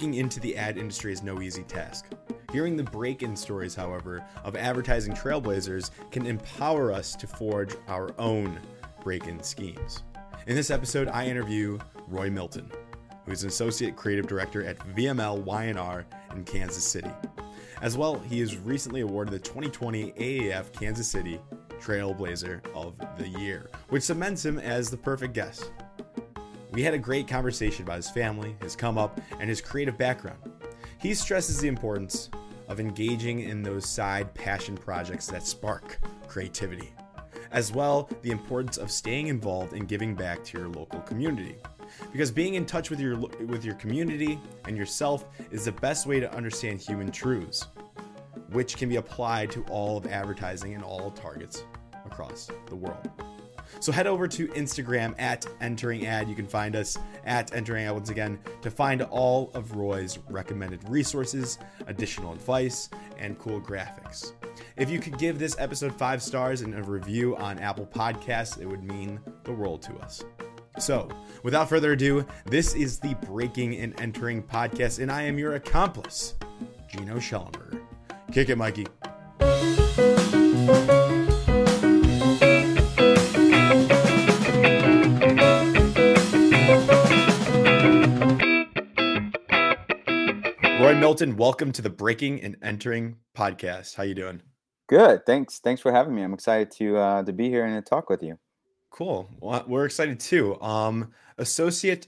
[0.00, 2.06] Breaking into the ad industry is no easy task.
[2.52, 8.14] Hearing the break in stories, however, of advertising trailblazers can empower us to forge our
[8.18, 8.58] own
[9.04, 10.02] break in schemes.
[10.46, 12.72] In this episode, I interview Roy Milton,
[13.26, 17.10] who is an associate creative director at VML Y&R in Kansas City.
[17.82, 21.38] As well, he is recently awarded the 2020 AAF Kansas City
[21.78, 25.70] Trailblazer of the Year, which cements him as the perfect guest.
[26.72, 30.38] We had a great conversation about his family, his come up, and his creative background.
[30.98, 32.30] He stresses the importance
[32.68, 35.98] of engaging in those side passion projects that spark
[36.28, 36.92] creativity,
[37.50, 41.56] as well the importance of staying involved and giving back to your local community.
[42.12, 46.20] Because being in touch with your with your community and yourself is the best way
[46.20, 47.66] to understand human truths,
[48.52, 51.64] which can be applied to all of advertising and all targets
[52.06, 53.10] across the world.
[53.78, 56.28] So head over to Instagram at entering ad.
[56.28, 60.86] You can find us at entering ad once again to find all of Roy's recommended
[60.88, 64.32] resources, additional advice, and cool graphics.
[64.76, 68.66] If you could give this episode five stars and a review on Apple Podcasts, it
[68.66, 70.24] would mean the world to us.
[70.78, 71.08] So,
[71.42, 76.34] without further ado, this is the Breaking and Entering podcast, and I am your accomplice,
[76.88, 77.80] Gino Schellenberger.
[78.32, 78.86] Kick it, Mikey.
[91.10, 93.96] Milton, welcome to the Breaking and Entering podcast.
[93.96, 94.40] How you doing?
[94.86, 95.26] Good.
[95.26, 95.58] Thanks.
[95.58, 96.22] Thanks for having me.
[96.22, 98.38] I'm excited to uh, to be here and to talk with you.
[98.90, 99.28] Cool.
[99.40, 100.56] Well, we're excited too.
[100.62, 102.06] Um, associate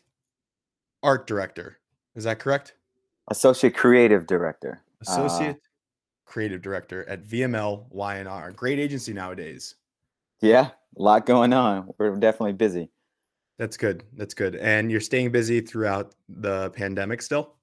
[1.03, 1.81] art director.
[2.15, 2.77] Is that correct?
[3.29, 4.83] Associate creative director.
[5.01, 8.53] Associate uh, creative director at VML Y&R.
[8.53, 9.75] Great agency nowadays.
[10.41, 11.93] Yeah, a lot going on.
[11.99, 12.89] We're definitely busy.
[13.59, 14.05] That's good.
[14.13, 14.55] That's good.
[14.55, 17.57] And you're staying busy throughout the pandemic still?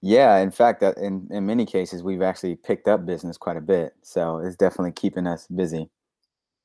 [0.00, 3.94] Yeah, in fact, in in many cases, we've actually picked up business quite a bit.
[4.02, 5.90] So it's definitely keeping us busy.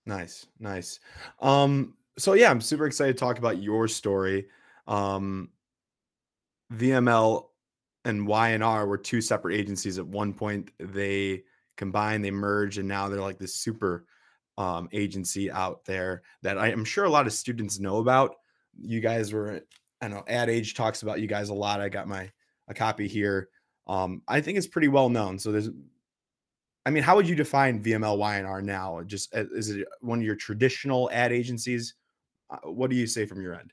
[0.05, 0.99] Nice, nice.
[1.39, 4.47] Um, so yeah, I'm super excited to talk about your story.
[4.87, 5.49] Um,
[6.73, 7.45] VML
[8.05, 9.97] and Y&R were two separate agencies.
[9.97, 11.43] At one point, they
[11.77, 14.05] combined, they merged, and now they're like this super
[14.57, 18.35] um, agency out there that I am sure a lot of students know about.
[18.79, 19.61] You guys were,
[20.01, 21.81] I know, Ad Age talks about you guys a lot.
[21.81, 22.29] I got my
[22.73, 23.49] a copy here.
[23.87, 25.37] Um, I think it's pretty well known.
[25.39, 25.69] So there's,
[26.85, 29.01] I mean, how would you define VML Y&R now?
[29.05, 31.95] Just uh, is it one of your traditional ad agencies?
[32.49, 33.71] Uh, what do you say from your end?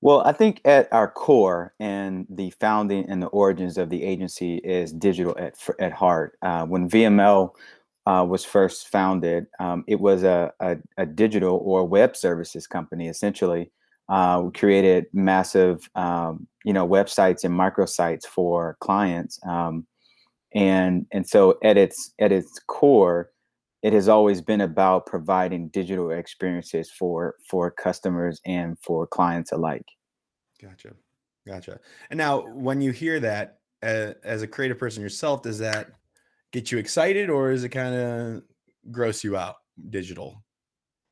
[0.00, 4.58] Well, I think at our core and the founding and the origins of the agency
[4.58, 6.38] is digital at at heart.
[6.40, 7.50] Uh, when VML
[8.06, 13.08] uh, was first founded, um, it was a, a, a, digital or web services company
[13.08, 13.70] essentially
[14.08, 19.86] uh, we created massive, um, you know, websites and microsites for clients, um,
[20.54, 23.30] and and so at its at its core,
[23.82, 29.86] it has always been about providing digital experiences for for customers and for clients alike.
[30.60, 30.90] Gotcha,
[31.46, 31.80] gotcha.
[32.10, 35.92] And now, when you hear that uh, as a creative person yourself, does that
[36.52, 38.42] get you excited, or is it kind of
[38.90, 39.56] gross you out?
[39.88, 40.44] Digital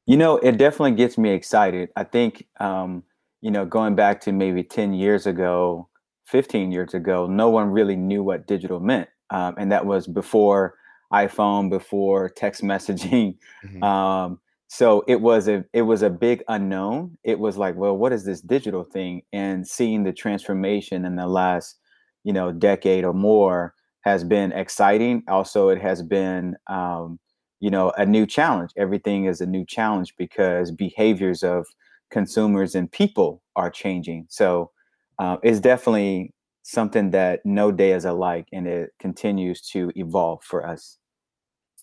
[0.07, 1.89] you know, it definitely gets me excited.
[1.97, 3.03] I think, um,
[3.47, 5.89] you know, going back to maybe 10 years ago,
[6.25, 9.09] 15 years ago, no one really knew what digital meant.
[9.31, 10.75] Um, and that was before
[11.13, 13.37] iPhone, before text messaging.
[13.65, 13.85] Mm-hmm.
[13.85, 17.19] Um, so it was a it was a big unknown.
[17.23, 19.23] It was like, well, what is this digital thing?
[19.33, 21.79] And seeing the transformation in the last,
[22.25, 25.23] you know, decade or more has been exciting.
[25.29, 27.21] Also, it has been um,
[27.61, 31.67] you know a new challenge everything is a new challenge because behaviors of
[32.11, 34.27] consumers and people are changing.
[34.29, 34.71] So
[35.19, 40.67] uh, it's definitely something that no day is alike and it continues to evolve for
[40.67, 40.99] us.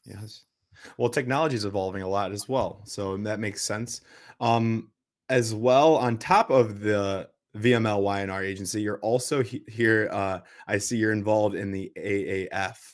[0.06, 0.44] Yes.
[0.98, 4.02] Well technology is evolving a lot as well so that makes sense.
[4.40, 4.90] Um
[5.30, 10.78] as well on top of the vml y&r agency you're also he- here uh i
[10.78, 12.94] see you're involved in the aaf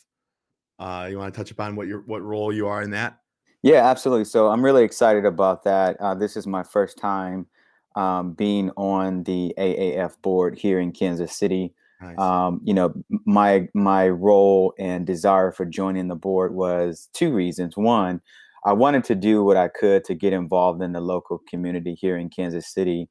[0.80, 3.20] uh, you want to touch upon what your what role you are in that?
[3.62, 4.26] Yeah, absolutely.
[4.26, 5.98] So I'm really excited about that.
[6.00, 7.48] Uh, this is my first time
[7.96, 11.74] um, being on the AAF board here in Kansas City.
[12.02, 12.18] Nice.
[12.18, 12.94] Um, you know,
[13.26, 17.76] my my role and desire for joining the board was two reasons.
[17.76, 18.22] One,
[18.66, 22.18] I wanted to do what I could to get involved in the local community here
[22.18, 23.10] in Kansas City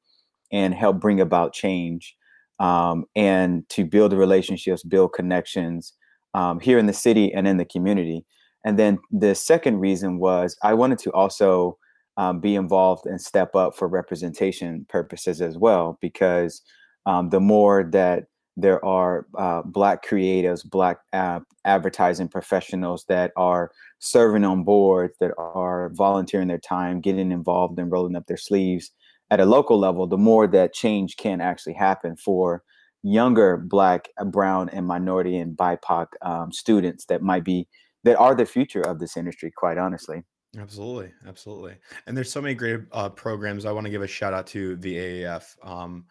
[0.50, 2.17] and help bring about change
[2.59, 5.93] um, and to build relationships, build connections,
[6.35, 8.25] um, here in the city and in the community.
[8.64, 11.78] And then the second reason was I wanted to also
[12.16, 16.62] um, be involved and step up for representation purposes as well, because
[17.06, 18.25] um, the more that
[18.56, 23.70] there are uh, black creatives, black uh, advertising professionals that are
[24.00, 28.90] serving on boards, that are volunteering their time, getting involved and rolling up their sleeves
[29.31, 32.62] at a local level, the more that change can actually happen for
[33.02, 37.69] younger black, uh, brown, and minority and BIPOC um, students that might be
[38.05, 39.50] that are the future of this industry.
[39.50, 40.23] Quite honestly.
[40.56, 41.77] Absolutely, absolutely.
[42.06, 43.67] And there's so many great uh, programs.
[43.67, 45.56] I want to give a shout out to the AAF.
[45.62, 46.06] Um,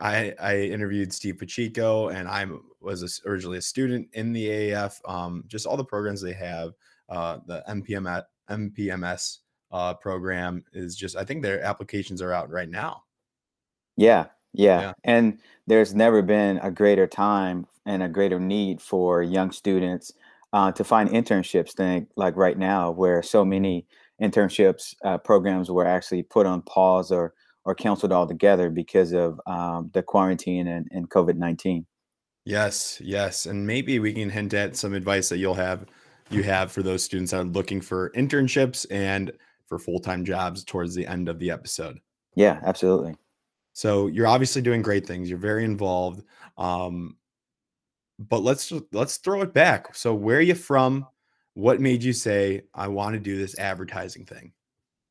[0.00, 2.46] I, I interviewed Steve Pacheco, and I
[2.80, 5.00] was a, originally a student in the AAF.
[5.08, 6.72] Um, just all the programs they have,
[7.08, 9.38] uh, the MPM MPMS
[9.70, 11.16] uh, program is just.
[11.16, 13.04] I think their applications are out right now.
[13.96, 19.22] Yeah, yeah, yeah, and there's never been a greater time and a greater need for
[19.22, 20.12] young students
[20.52, 23.86] uh, to find internships than like right now, where so many
[24.22, 27.34] internships uh, programs were actually put on pause or
[27.64, 31.86] or canceled altogether because of um, the quarantine and, and COVID nineteen.
[32.44, 35.84] Yes, yes, and maybe we can hint at some advice that you'll have
[36.30, 39.32] you have for those students that are looking for internships and
[39.66, 42.00] for full time jobs towards the end of the episode.
[42.34, 43.16] Yeah, absolutely.
[43.74, 45.28] So you're obviously doing great things.
[45.28, 46.24] You're very involved.
[46.56, 47.17] Um,
[48.18, 49.94] but let's let's throw it back.
[49.94, 51.06] So where are you from?
[51.54, 54.52] What made you say I want to do this advertising thing?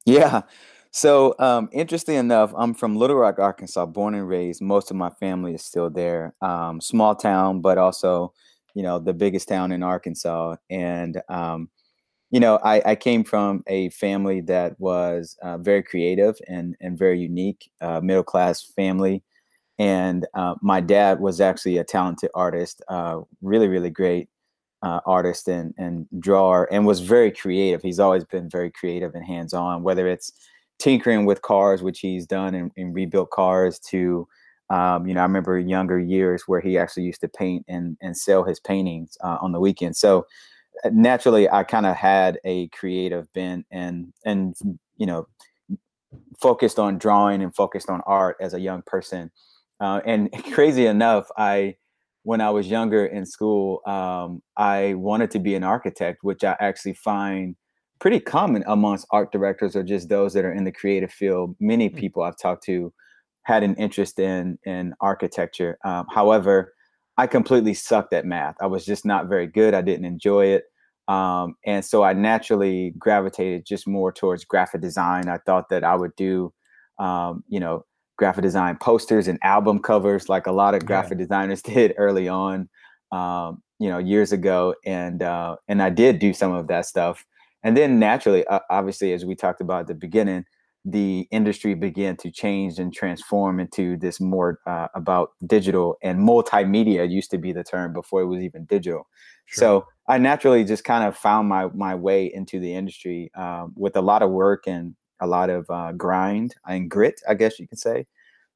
[0.05, 0.43] Yeah.
[0.91, 4.61] So, um, interesting enough, I'm from Little Rock, Arkansas, born and raised.
[4.61, 6.33] Most of my family is still there.
[6.41, 8.33] Um, small town, but also,
[8.73, 10.55] you know, the biggest town in Arkansas.
[10.69, 11.69] And, um,
[12.31, 16.97] you know, I, I, came from a family that was uh, very creative and, and
[16.97, 19.23] very unique, uh, middle class family.
[19.79, 24.27] And uh, my dad was actually a talented artist, uh, really, really great
[24.81, 27.81] uh, artist and, and drawer, and was very creative.
[27.81, 30.31] He's always been very creative and hands on, whether it's
[30.79, 34.27] tinkering with cars, which he's done and, and rebuilt cars to,
[34.69, 38.15] um, you know, I remember younger years where he actually used to paint and, and
[38.15, 39.95] sell his paintings uh, on the weekend.
[39.95, 40.25] So
[40.83, 44.55] uh, naturally, I kind of had a creative bent and, and,
[44.97, 45.27] you know,
[46.39, 49.31] focused on drawing and focused on art as a young person.
[49.79, 51.75] Uh, and crazy enough, I,
[52.23, 56.55] when I was younger in school, um, I wanted to be an architect, which I
[56.59, 57.55] actually find
[57.99, 61.55] pretty common amongst art directors or just those that are in the creative field.
[61.59, 61.97] Many hmm.
[61.97, 62.93] people I've talked to
[63.43, 65.77] had an interest in in architecture.
[65.85, 66.73] Um, however,
[67.17, 68.55] I completely sucked at math.
[68.61, 69.73] I was just not very good.
[69.73, 70.65] I didn't enjoy it.
[71.07, 75.29] Um, and so I naturally gravitated just more towards graphic design.
[75.29, 76.53] I thought that I would do,
[76.99, 77.85] um, you know,
[78.17, 81.25] graphic design posters and album covers like a lot of graphic yeah.
[81.25, 82.67] designers did early on,
[83.11, 84.75] um, you know, years ago.
[84.85, 87.25] And uh, and I did do some of that stuff.
[87.63, 90.45] And then naturally, uh, obviously, as we talked about at the beginning,
[90.85, 97.09] the industry began to change and transform into this more uh, about digital and multimedia
[97.09, 99.07] used to be the term before it was even digital.
[99.45, 99.61] Sure.
[99.61, 103.95] So I naturally just kind of found my my way into the industry um, with
[103.95, 107.67] a lot of work and a lot of uh, grind and grit, I guess you
[107.67, 108.05] could say.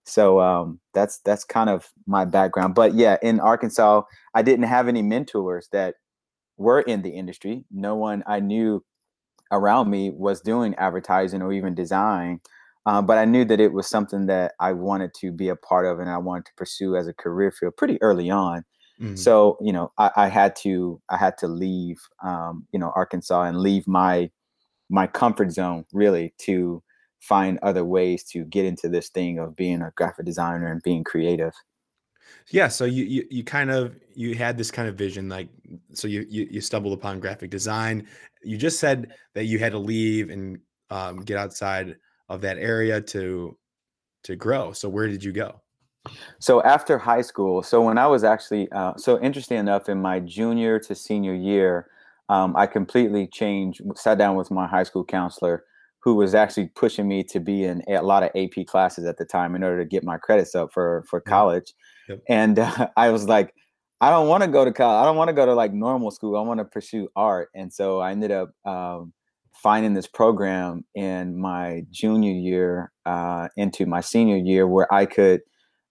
[0.03, 2.75] So um, that's that's kind of my background.
[2.75, 4.01] But yeah, in Arkansas,
[4.33, 5.95] I didn't have any mentors that
[6.57, 7.65] were in the industry.
[7.71, 8.83] No one I knew
[9.51, 12.39] around me was doing advertising or even design.
[12.85, 15.85] Um, but I knew that it was something that I wanted to be a part
[15.85, 18.63] of and I wanted to pursue as a career field pretty early on.
[18.99, 19.15] Mm-hmm.
[19.15, 23.43] So, you know, I, I, had to I had to leave um, you know, Arkansas
[23.43, 24.31] and leave my
[24.91, 26.83] my comfort zone really to
[27.21, 31.03] find other ways to get into this thing of being a graphic designer and being
[31.03, 31.53] creative.
[32.49, 35.49] Yeah so you, you you kind of you had this kind of vision like
[35.93, 38.07] so you you, you stumbled upon graphic design.
[38.43, 41.95] You just said that you had to leave and um, get outside
[42.27, 43.57] of that area to
[44.23, 44.71] to grow.
[44.73, 45.61] So where did you go?
[46.39, 50.19] So after high school so when i was actually uh, so interesting enough in my
[50.19, 51.91] junior to senior year
[52.29, 55.63] um, i completely changed sat down with my high school counselor
[56.01, 59.25] who was actually pushing me to be in a lot of AP classes at the
[59.25, 61.73] time in order to get my credits up for for college.
[62.09, 62.19] Yep.
[62.27, 63.53] And uh, I was like,
[64.01, 65.01] I don't want to go to college.
[65.01, 66.35] I don't want to go to like normal school.
[66.35, 67.49] I want to pursue art.
[67.53, 69.13] And so I ended up um,
[69.53, 75.41] finding this program in my junior year uh, into my senior year where I could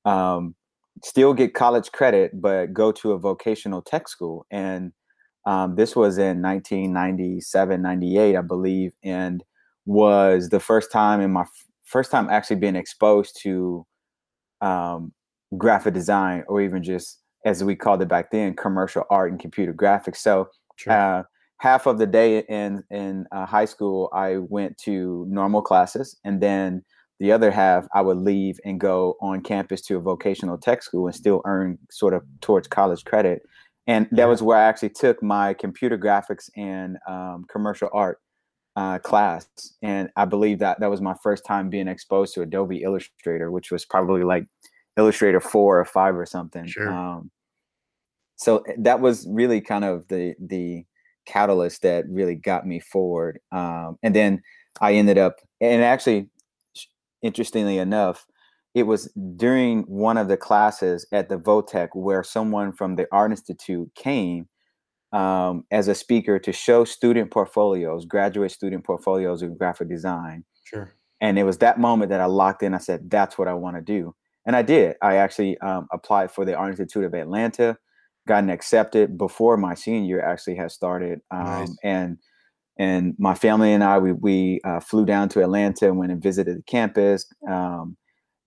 [0.05, 0.57] um,
[1.05, 4.45] still get college credit, but go to a vocational tech school.
[4.51, 4.93] And
[5.47, 8.93] um, this was in 1997, 98, I believe.
[9.03, 9.43] And
[9.87, 13.87] was the first time in my f- first time actually being exposed to
[14.61, 15.13] um,
[15.57, 19.73] graphic design or even just as we called it back then commercial art and computer
[19.73, 20.93] graphics so sure.
[20.93, 21.23] uh,
[21.57, 26.41] half of the day in in uh, high school i went to normal classes and
[26.41, 26.85] then
[27.21, 31.07] the other half I would leave and go on campus to a vocational tech school
[31.07, 33.43] and still earn sort of towards college credit.
[33.91, 34.25] And that yeah.
[34.27, 38.19] was where I actually took my computer graphics and um, commercial art
[38.77, 39.49] uh, class.
[39.83, 43.73] And I believe that that was my first time being exposed to Adobe Illustrator, which
[43.73, 44.47] was probably like
[44.97, 46.67] Illustrator four or five or something.
[46.69, 46.89] Sure.
[46.89, 47.33] Um,
[48.37, 50.85] so eh, that was really kind of the the
[51.27, 53.41] catalyst that really got me forward.
[53.51, 54.41] Um, and then
[54.81, 56.29] I ended up, and actually
[57.23, 58.25] interestingly enough,
[58.75, 63.33] it was during one of the classes at the Votech where someone from the Art
[63.33, 64.49] Institute came
[65.13, 70.45] um, as a speaker to show student portfolios, graduate student portfolios in graphic design.
[70.65, 70.93] Sure.
[71.21, 72.75] And it was that moment that I locked in.
[72.75, 74.15] I said, that's what I want to do.
[74.47, 74.97] And I did.
[75.03, 77.77] I actually um, applied for the Art Institute of Atlanta,
[78.27, 81.21] gotten accepted before my senior year actually had started.
[81.31, 81.77] Um, nice.
[81.83, 82.19] And
[82.79, 86.23] and my family and I we we uh, flew down to Atlanta and went and
[86.23, 87.97] visited the campus um,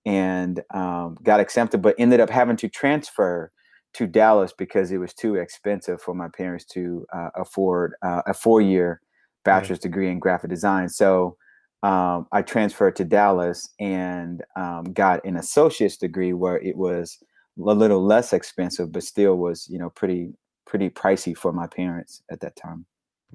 [0.05, 3.51] and um, got accepted, but ended up having to transfer
[3.93, 8.33] to Dallas because it was too expensive for my parents to uh, afford uh, a
[8.33, 9.01] four year
[9.45, 10.89] bachelor's degree in graphic design.
[10.89, 11.38] So
[11.83, 17.19] um, I transferred to Dallas and um, got an associate's degree where it was
[17.60, 20.33] a little less expensive, but still was you know pretty
[20.65, 22.86] pretty pricey for my parents at that time.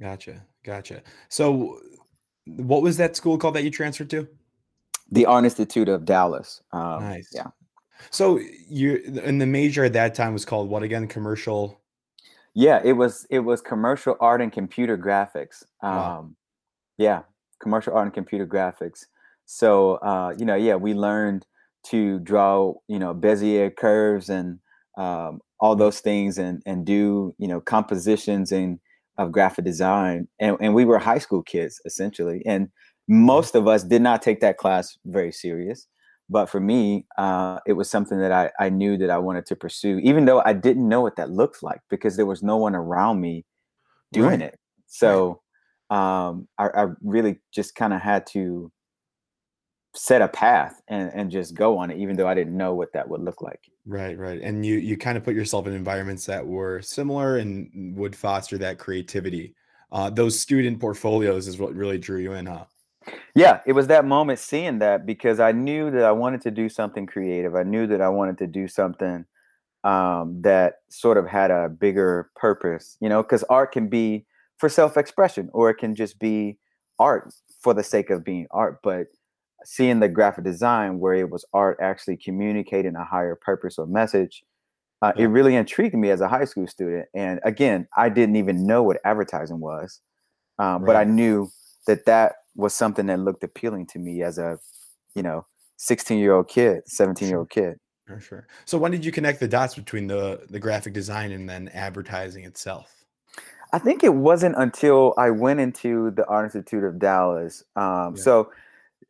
[0.01, 0.43] Gotcha.
[0.65, 1.03] Gotcha.
[1.29, 1.81] So,
[2.47, 4.29] what was that school called that you transferred to?
[5.11, 6.63] The Art Institute of Dallas.
[6.73, 7.31] Um, nice.
[7.33, 7.49] Yeah.
[8.11, 8.39] So
[8.69, 11.09] you and the major at that time was called what again?
[11.09, 11.81] Commercial.
[12.55, 15.65] Yeah, it was it was commercial art and computer graphics.
[15.83, 16.31] Um, wow.
[16.97, 17.23] Yeah,
[17.61, 19.07] commercial art and computer graphics.
[19.47, 21.47] So uh, you know, yeah, we learned
[21.87, 24.59] to draw you know Bezier curves and
[24.97, 25.81] um, all mm-hmm.
[25.81, 28.79] those things and and do you know compositions and
[29.17, 32.69] of graphic design and, and we were high school kids essentially and
[33.09, 35.89] most of us did not take that class very serious
[36.31, 39.57] but for me uh, it was something that I, I knew that i wanted to
[39.57, 42.75] pursue even though i didn't know what that looked like because there was no one
[42.75, 43.45] around me
[44.13, 44.53] doing right.
[44.53, 44.59] it.
[44.87, 45.41] So
[45.91, 48.71] um, I, I really just kind of had to
[49.95, 52.93] set a path and, and just go on it even though i didn't know what
[52.93, 53.61] that would look like.
[53.87, 57.97] Right right and you you kind of put yourself in environments that were similar and
[57.97, 59.55] would foster that creativity.
[59.91, 62.65] Uh, those student portfolios is what really drew you in huh
[63.35, 66.69] yeah it was that moment seeing that because i knew that i wanted to do
[66.69, 69.25] something creative i knew that i wanted to do something
[69.85, 74.27] um, that sort of had a bigger purpose you know because art can be
[74.59, 76.59] for self-expression or it can just be
[76.99, 79.07] art for the sake of being art but
[79.65, 84.43] seeing the graphic design where it was art actually communicating a higher purpose or message
[85.01, 85.25] uh, yeah.
[85.25, 88.83] it really intrigued me as a high school student and again i didn't even know
[88.83, 90.01] what advertising was
[90.59, 90.87] um, right.
[90.87, 91.49] but i knew
[91.87, 94.59] that that was something that looked appealing to me as a
[95.15, 97.77] you know 16 year old kid 17 year old kid
[98.07, 101.49] for sure so when did you connect the dots between the the graphic design and
[101.49, 103.05] then advertising itself
[103.73, 108.23] i think it wasn't until i went into the art institute of dallas um, yeah.
[108.23, 108.51] so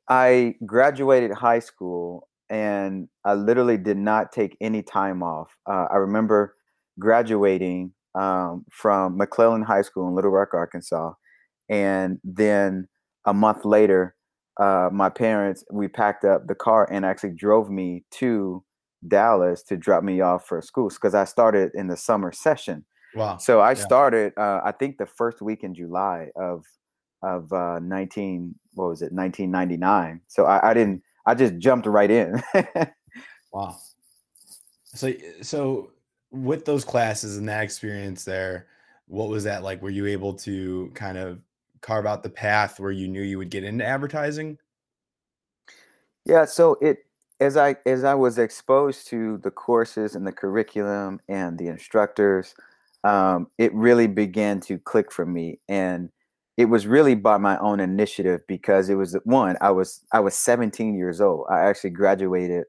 [0.09, 5.57] I graduated high school and I literally did not take any time off.
[5.67, 6.57] Uh, I remember
[6.99, 11.13] graduating um, from McClellan High School in Little Rock, Arkansas.
[11.69, 12.89] And then
[13.29, 14.15] a month later,
[14.59, 18.65] uh, my parents, we packed up the car and actually drove me to
[19.07, 22.85] Dallas to drop me off for school because I started in the summer session.
[23.15, 23.37] Wow.
[23.37, 23.75] So I yeah.
[23.75, 26.65] started, uh, I think, the first week in July of
[27.23, 32.09] of uh, 19 what was it 1999 so I, I didn't i just jumped right
[32.09, 32.41] in
[33.53, 33.77] wow
[34.85, 35.91] so so
[36.31, 38.69] with those classes and that experience there
[39.07, 41.41] what was that like were you able to kind of
[41.81, 44.59] carve out the path where you knew you would get into advertising?
[46.25, 46.99] Yeah so it
[47.41, 52.55] as i as i was exposed to the courses and the curriculum and the instructors
[53.05, 56.11] um, it really began to click for me and
[56.57, 60.35] it was really by my own initiative because it was one i was i was
[60.35, 61.47] 17 years old.
[61.51, 62.65] I actually graduated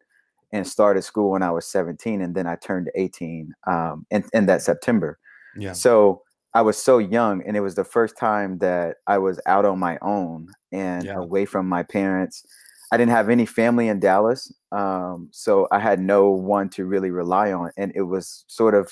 [0.51, 4.46] and started school when i was 17 and then i turned 18 um, in, in
[4.46, 5.20] that september.
[5.58, 5.74] Yeah.
[5.74, 6.22] So
[6.53, 9.79] i was so young and it was the first time that i was out on
[9.79, 11.15] my own and yeah.
[11.15, 12.46] away from my parents
[12.91, 17.12] i didn't have any family in dallas um, so i had no one to really
[17.12, 18.91] rely on and it was sort of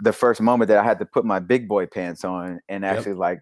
[0.00, 3.12] the first moment that i had to put my big boy pants on and actually
[3.12, 3.18] yep.
[3.18, 3.40] like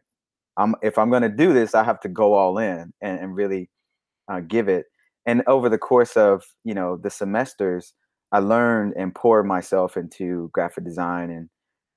[0.61, 3.35] I'm if I'm going to do this, I have to go all in and, and
[3.35, 3.71] really
[4.31, 4.87] uh, give it.
[5.27, 7.95] And over the course of you know the semesters,
[8.33, 11.49] I learned and poured myself into graphic design and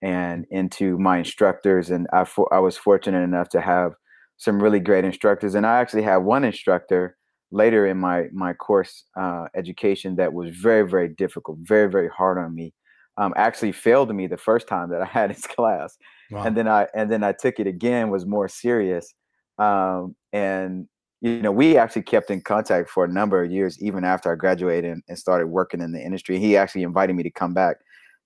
[0.03, 1.89] and into my instructors.
[1.89, 3.93] And I for, I was fortunate enough to have
[4.38, 5.55] some really great instructors.
[5.55, 7.17] And I actually had one instructor
[7.51, 12.38] later in my my course uh, education that was very very difficult, very very hard
[12.38, 12.74] on me.
[13.15, 15.98] Um, actually failed me the first time that I had his class,
[16.29, 16.43] wow.
[16.43, 19.13] and then I and then I took it again was more serious,
[19.57, 20.88] um, and
[21.22, 24.36] you know we actually kept in contact for a number of years even after I
[24.36, 26.39] graduated and, and started working in the industry.
[26.39, 27.77] He actually invited me to come back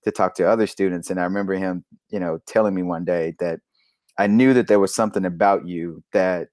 [0.04, 3.34] to talk to other students, and I remember him, you know, telling me one day
[3.40, 3.60] that
[4.18, 6.48] I knew that there was something about you that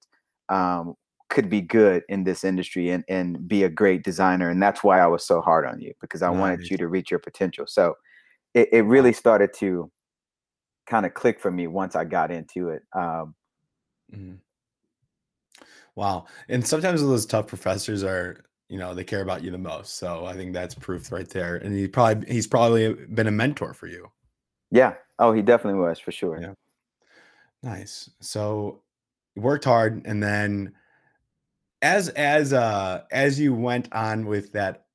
[0.50, 0.96] um,
[1.30, 4.50] could be good in this industry and, and be a great designer.
[4.50, 6.40] And that's why I was so hard on you because I nice.
[6.40, 7.66] wanted you to reach your potential.
[7.68, 7.96] So
[8.54, 9.92] it, it really started to
[10.86, 12.84] kind of click for me once I got into it.
[12.94, 13.36] Um,
[14.14, 14.36] mm-hmm.
[15.96, 16.26] Wow.
[16.50, 19.96] And sometimes those tough professors are, you know, they care about you the most.
[19.96, 21.56] So I think that's proof right there.
[21.58, 24.12] And he probably he's probably been a mentor for you.
[24.72, 24.96] Yeah.
[25.20, 26.40] Oh, he definitely was for sure.
[26.42, 26.54] Yeah.
[27.62, 28.10] Nice.
[28.22, 28.82] So
[29.36, 30.74] you worked hard and then
[31.82, 34.86] as as uh as you went on with that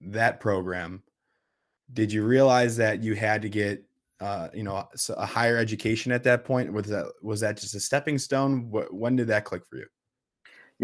[0.00, 1.02] that program
[1.92, 3.84] did you realize that you had to get
[4.20, 7.80] uh you know a higher education at that point was that was that just a
[7.80, 9.86] stepping stone when did that click for you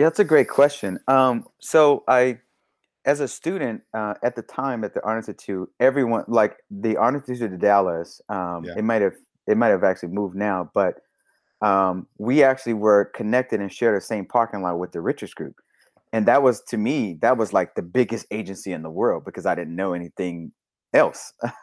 [0.00, 2.38] yeah that's a great question um so i
[3.06, 7.14] as a student uh, at the time at the art institute everyone like the art
[7.14, 8.74] institute of dallas um yeah.
[8.76, 9.14] it might have
[9.50, 11.00] it might have actually moved now, but
[11.60, 15.56] um, we actually were connected and shared the same parking lot with the Richards Group.
[16.12, 19.46] And that was to me, that was like the biggest agency in the world because
[19.46, 20.52] I didn't know anything
[20.94, 21.32] else.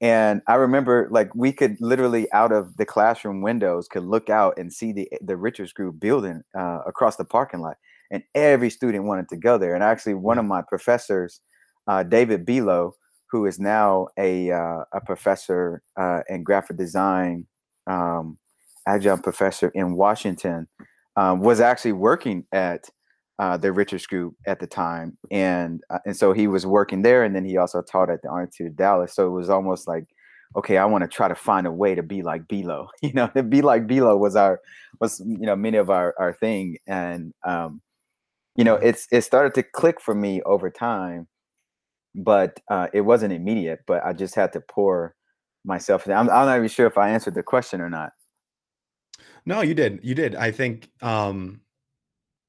[0.00, 4.58] and I remember like we could literally out of the classroom windows could look out
[4.58, 7.76] and see the the Richards Group building uh, across the parking lot.
[8.10, 9.74] And every student wanted to go there.
[9.74, 11.40] And actually one of my professors,
[11.86, 12.92] uh, David Bilo,
[13.30, 17.46] who is now a uh, a professor uh, in graphic design,
[17.86, 18.38] um,
[18.86, 20.66] adjunct professor in Washington,
[21.16, 22.88] um, was actually working at
[23.40, 27.24] uh, the Richards Group at the time, and uh, and so he was working there,
[27.24, 29.14] and then he also taught at the Art Institute of Dallas.
[29.14, 30.04] So it was almost like,
[30.56, 32.88] okay, I want to try to find a way to be like Bilo.
[33.02, 34.60] You know, to be like Bilo was our
[35.00, 37.80] was you know many of our our thing, and um,
[38.56, 41.26] you know, it's it started to click for me over time
[42.14, 43.80] but uh, it wasn't immediate.
[43.86, 45.14] But I just had to pour
[45.64, 46.06] myself.
[46.06, 48.12] I'm, I'm not even sure if I answered the question or not.
[49.46, 50.00] No, you did.
[50.02, 50.34] You did.
[50.34, 51.60] I think um,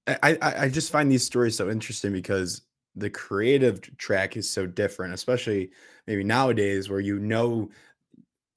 [0.07, 2.61] I, I I just find these stories so interesting because
[2.95, 5.71] the creative track is so different, especially
[6.07, 7.69] maybe nowadays where you know,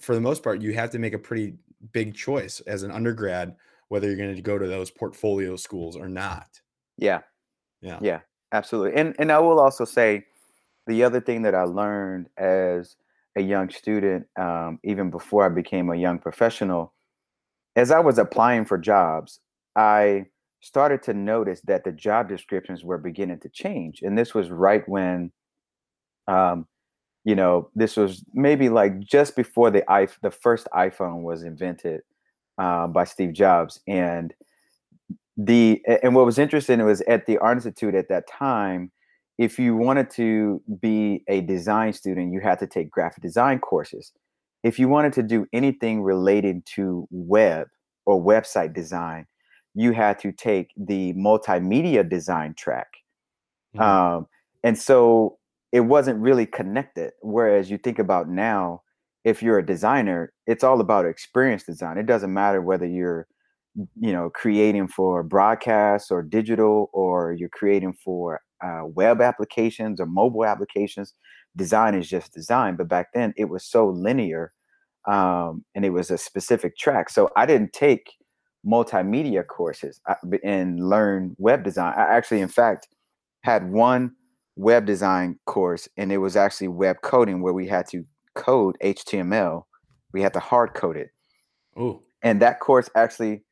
[0.00, 1.54] for the most part, you have to make a pretty
[1.92, 3.56] big choice as an undergrad
[3.88, 6.60] whether you're going to go to those portfolio schools or not.
[6.96, 7.20] Yeah.
[7.80, 7.98] Yeah.
[8.00, 8.20] Yeah.
[8.52, 8.98] Absolutely.
[8.98, 10.26] And and I will also say
[10.86, 12.96] the other thing that I learned as
[13.36, 16.92] a young student, um, even before I became a young professional,
[17.76, 19.40] as I was applying for jobs,
[19.74, 20.26] I
[20.64, 24.00] started to notice that the job descriptions were beginning to change.
[24.02, 25.30] And this was right when,
[26.26, 26.66] um,
[27.24, 32.00] you know, this was maybe like just before the i the first iPhone was invented
[32.58, 34.32] uh, by Steve Jobs, and
[35.36, 38.90] the and what was interesting was at the Art Institute at that time
[39.38, 44.12] if you wanted to be a design student, you had to take graphic design courses.
[44.62, 47.66] If you wanted to do anything related to web
[48.06, 49.26] or website design,
[49.74, 52.88] you had to take the multimedia design track.
[53.76, 53.82] Mm-hmm.
[53.82, 54.26] Um,
[54.62, 55.38] and so
[55.72, 57.12] it wasn't really connected.
[57.20, 58.82] Whereas you think about now,
[59.24, 61.98] if you're a designer, it's all about experience design.
[61.98, 63.26] It doesn't matter whether you're
[64.00, 70.06] you know creating for broadcast or digital or you're creating for uh, web applications or
[70.06, 71.14] mobile applications.
[71.56, 74.52] Design is just design, but back then it was so linear,
[75.08, 77.10] um, and it was a specific track.
[77.10, 78.12] So I didn't take
[78.66, 81.94] multimedia courses uh, and learn web design.
[81.96, 82.88] I actually, in fact,
[83.42, 84.12] had one
[84.56, 89.64] web design course, and it was actually web coding where we had to code HTML.
[90.12, 91.10] We had to hard code it.
[91.76, 92.02] Oh.
[92.22, 93.42] And that course actually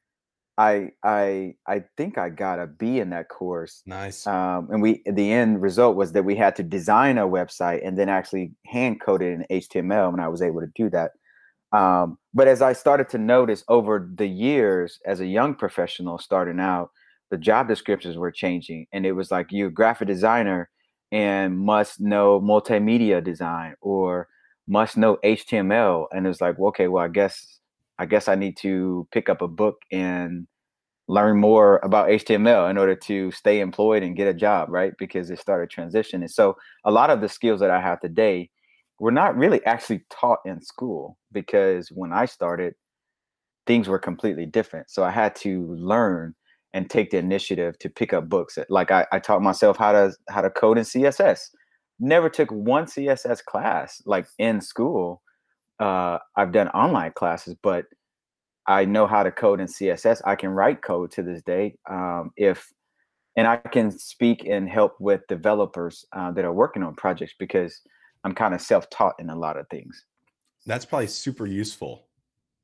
[0.59, 3.83] I I I think I got a B in that course.
[3.87, 4.27] Nice.
[4.27, 7.99] Um, and we the end result was that we had to design a website and
[7.99, 11.13] then actually hand code it in HTML, and I was able to do that.
[11.73, 16.61] Um, but as I started to notice over the years as a young professional starting
[16.61, 16.91] out,
[17.31, 20.69] the job descriptions were changing, and it was like you're graphic designer
[21.13, 24.29] and must know multimedia design or
[24.69, 27.59] must know HTML, and it's like, well, okay, well, I guess
[27.99, 30.47] I guess I need to pick up a book and
[31.09, 34.93] learn more about HTML in order to stay employed and get a job, right?
[34.99, 36.31] Because it started transitioning.
[36.31, 38.51] So a lot of the skills that I have today
[39.03, 42.75] were not really actually taught in school because when I started,
[43.67, 44.93] things were completely different.
[44.93, 46.37] So I had to learn
[46.73, 48.59] and take the initiative to pick up books.
[48.69, 51.49] Like I, I taught myself how to how to code in CSS.
[51.99, 55.21] Never took one CSS class like in school.
[55.81, 57.87] Uh, I've done online classes, but
[58.69, 60.23] I know how to code in CSS.
[60.25, 61.75] I can write code to this day.
[61.91, 62.69] Um, if
[63.37, 67.81] and I can speak and help with developers uh, that are working on projects because
[68.25, 70.05] I'm kind of self-taught in a lot of things.
[70.67, 72.07] That's probably super useful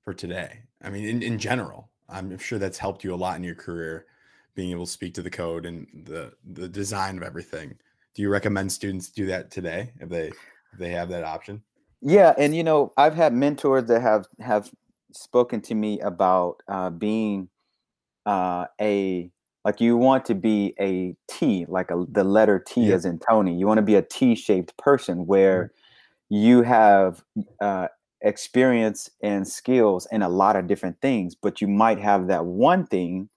[0.04, 0.60] for today.
[0.82, 4.06] I mean, in, in general, I'm sure that's helped you a lot in your career,
[4.54, 7.76] being able to speak to the code and the the design of everything.
[8.14, 11.62] Do you recommend students do that today if they if they have that option?
[12.00, 14.70] Yeah, and you know, I've had mentors that have have
[15.12, 17.48] spoken to me about uh, being
[18.26, 19.30] uh, a
[19.64, 22.94] like you want to be a T, like a the letter T yeah.
[22.94, 23.56] as in Tony.
[23.56, 26.36] You want to be a T-shaped person where mm-hmm.
[26.36, 27.22] you have
[27.60, 27.88] uh,
[28.22, 32.86] experience and skills in a lot of different things, but you might have that one
[32.86, 33.28] thing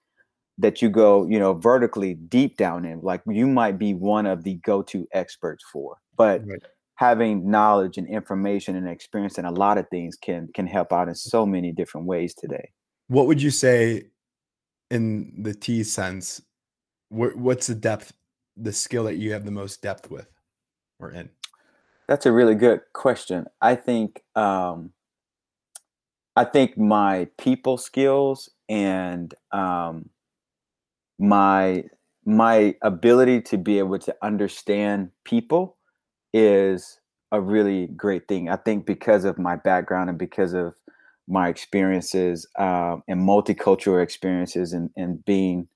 [0.58, 3.00] that you go, you know, vertically deep down in.
[3.00, 6.62] Like you might be one of the go-to experts for, but right.
[6.96, 11.08] having knowledge and information and experience in a lot of things can can help out
[11.08, 12.70] in so many different ways today.
[13.08, 14.04] What would you say
[14.92, 16.42] in the T sense?
[17.14, 18.14] what's the depth,
[18.56, 20.28] the skill that you have the most depth with
[20.98, 21.28] or in?
[22.08, 23.46] That's a really good question.
[23.60, 24.92] I think um,
[26.34, 30.08] I think my people skills and um,
[31.18, 31.84] my
[32.24, 35.76] my ability to be able to understand people
[36.32, 36.98] is
[37.30, 38.48] a really great thing.
[38.48, 40.74] I think because of my background and because of
[41.32, 45.66] my experiences um, and multicultural experiences and, and being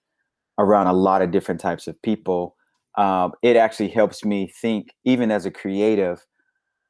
[0.59, 2.57] around a lot of different types of people,
[2.97, 6.25] um, it actually helps me think, even as a creative,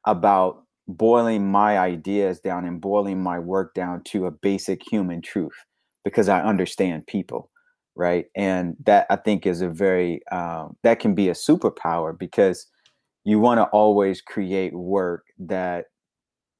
[0.05, 5.65] about boiling my ideas down and boiling my work down to a basic human truth
[6.05, 7.49] because I understand people,
[7.95, 8.25] right?
[8.35, 12.67] And that I think is a very um, that can be a superpower because
[13.25, 15.87] you want to always create work that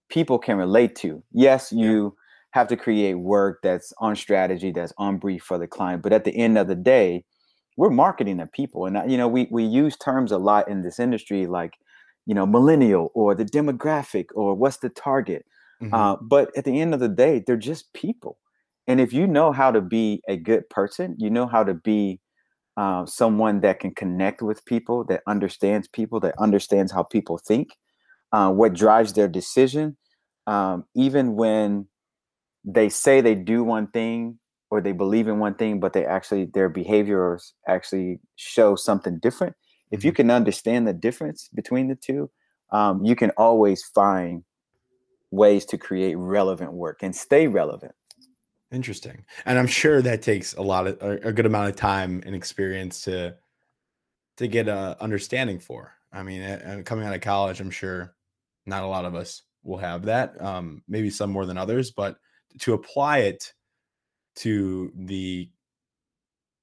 [0.09, 1.23] people can relate to.
[1.31, 2.09] Yes, you yeah.
[2.59, 6.23] have to create work that's on strategy, that's on brief for the client, but at
[6.23, 7.23] the end of the day,
[7.77, 10.81] we're marketing to people, and uh, you know we we use terms a lot in
[10.81, 11.75] this industry like
[12.25, 15.45] you know millennial or the demographic or what's the target.
[15.81, 15.93] Mm-hmm.
[15.93, 18.39] Uh, but at the end of the day, they're just people,
[18.87, 22.19] and if you know how to be a good person, you know how to be
[22.77, 27.77] uh, someone that can connect with people, that understands people, that understands how people think,
[28.31, 29.97] uh, what drives their decision,
[30.45, 31.87] um, even when
[32.63, 36.45] they say they do one thing or they believe in one thing, but they actually
[36.45, 39.55] their behaviors actually show something different.
[39.91, 40.17] If you mm-hmm.
[40.17, 42.29] can understand the difference between the two,
[42.71, 44.43] um, you can always find
[45.31, 47.93] ways to create relevant work and stay relevant.
[48.69, 52.35] Interesting, and I'm sure that takes a lot of a, good amount of time and
[52.35, 53.35] experience to
[54.35, 55.93] to get a understanding for.
[56.11, 58.13] I mean, coming out of college, I'm sure
[58.67, 60.39] not a lot of us will have that.
[60.41, 62.17] Um, maybe some more than others, but
[62.59, 63.53] to apply it
[64.37, 65.49] to the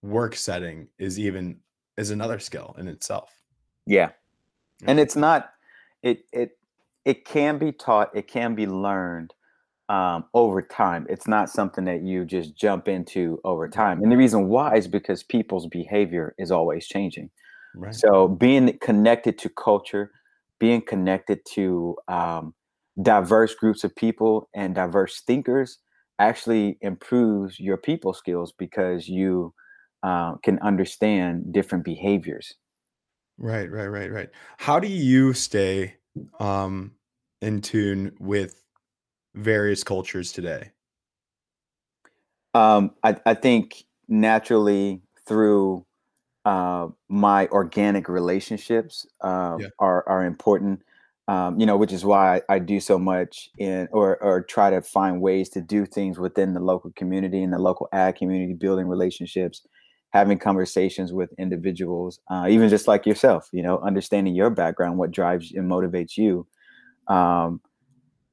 [0.02, 1.58] work setting is even
[1.96, 3.30] is another skill in itself.
[3.86, 4.10] Yeah.
[4.80, 4.90] yeah.
[4.90, 5.50] And it's not
[6.02, 6.52] it it
[7.04, 9.34] it can be taught, it can be learned
[9.88, 11.06] um, over time.
[11.10, 14.02] It's not something that you just jump into over time.
[14.02, 17.30] And the reason why is because people's behavior is always changing.
[17.74, 17.94] Right.
[17.94, 20.12] So being connected to culture,
[20.64, 22.54] being connected to um,
[23.02, 25.78] diverse groups of people and diverse thinkers
[26.18, 29.52] actually improves your people skills because you
[30.02, 32.54] uh, can understand different behaviors.
[33.36, 34.30] Right, right, right, right.
[34.56, 35.96] How do you stay
[36.40, 36.92] um,
[37.42, 38.62] in tune with
[39.34, 40.70] various cultures today?
[42.54, 45.84] Um, I, I think naturally through
[46.44, 49.68] uh, my organic relationships uh, yeah.
[49.78, 50.80] are are important
[51.26, 54.68] um, you know, which is why I, I, do so much in or or try
[54.68, 58.52] to find ways to do things within the local community and the local ag community,
[58.52, 59.66] building relationships,
[60.10, 65.12] having conversations with individuals, uh, even just like yourself, you know, understanding your background, what
[65.12, 66.46] drives and motivates you,
[67.08, 67.60] um,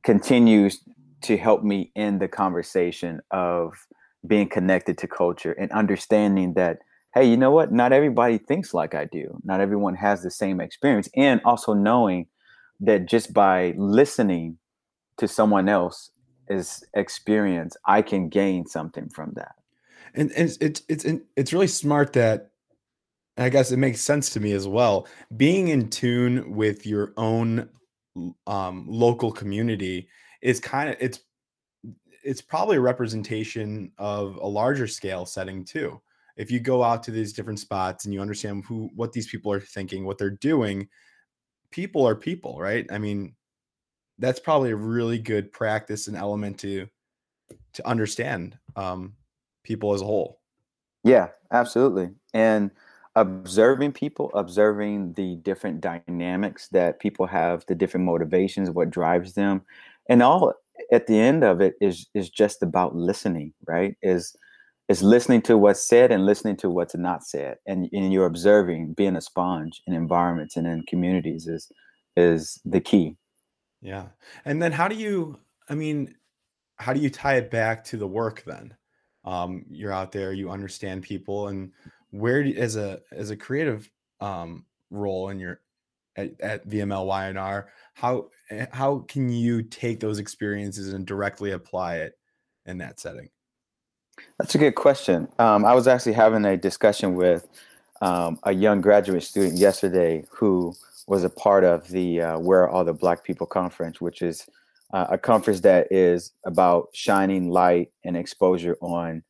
[0.04, 0.84] continues
[1.22, 3.74] to help me in the conversation of
[4.28, 6.80] being connected to culture and understanding that
[7.14, 10.60] hey you know what not everybody thinks like i do not everyone has the same
[10.62, 12.26] experience and also knowing
[12.82, 14.58] that just by listening
[15.18, 19.56] to someone else's experience, I can gain something from that.
[20.16, 21.06] And, and it's it's it's
[21.38, 22.52] it's really smart that
[23.38, 25.08] I guess it makes sense to me as well.
[25.38, 27.70] Being in tune with your own
[28.46, 30.10] um, local community
[30.42, 31.20] is kind of it's
[32.24, 36.02] it's probably a representation of a larger scale setting too.
[36.42, 39.54] If you go out to these different spots and you understand who what these people
[39.54, 40.88] are thinking, what they're doing,
[41.70, 42.88] people are people, right?
[42.92, 43.36] I mean,
[44.18, 46.88] that's probably a really good practice and element to
[47.74, 49.14] to understand um,
[49.64, 50.42] people as a whole.
[51.04, 52.10] Yeah, absolutely.
[52.34, 52.72] And
[53.16, 59.62] observing people, observing the different dynamics that people have, the different motivations, what drives them,
[60.10, 60.54] and all
[60.92, 63.96] at the end of it is is just about listening, right?
[64.02, 64.36] Is
[64.92, 68.94] is listening to what's said and listening to what's not said, and, and you're observing,
[68.94, 71.72] being a sponge in environments and in communities is
[72.18, 73.16] is the key.
[73.82, 74.08] Yeah,
[74.44, 75.40] and then how do you?
[75.70, 76.14] I mean,
[76.76, 78.76] how do you tie it back to the work then?
[79.24, 81.72] Um, you're out there, you understand people, and
[82.10, 85.62] where do, as a as a creative um, role in your
[86.18, 91.98] at, at VML Y&R, how eh, how can you take those experiences and directly apply
[91.98, 92.20] it
[92.66, 93.30] in that setting?
[94.38, 95.28] That's a good question.
[95.40, 97.48] Um, I was actually having a discussion with
[98.02, 100.74] um, a young graduate student yesterday who
[101.08, 104.48] was a part of the uh, Where Are All the Black People conference, which is
[104.94, 109.24] uh, a conference that is about shining light and exposure on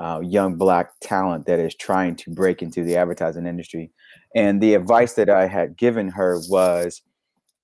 [0.00, 3.90] uh, young black talent that is trying to break into the advertising industry.
[4.34, 7.02] And the advice that I had given her was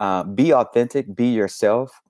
[0.01, 2.01] uh, be authentic, be yourself,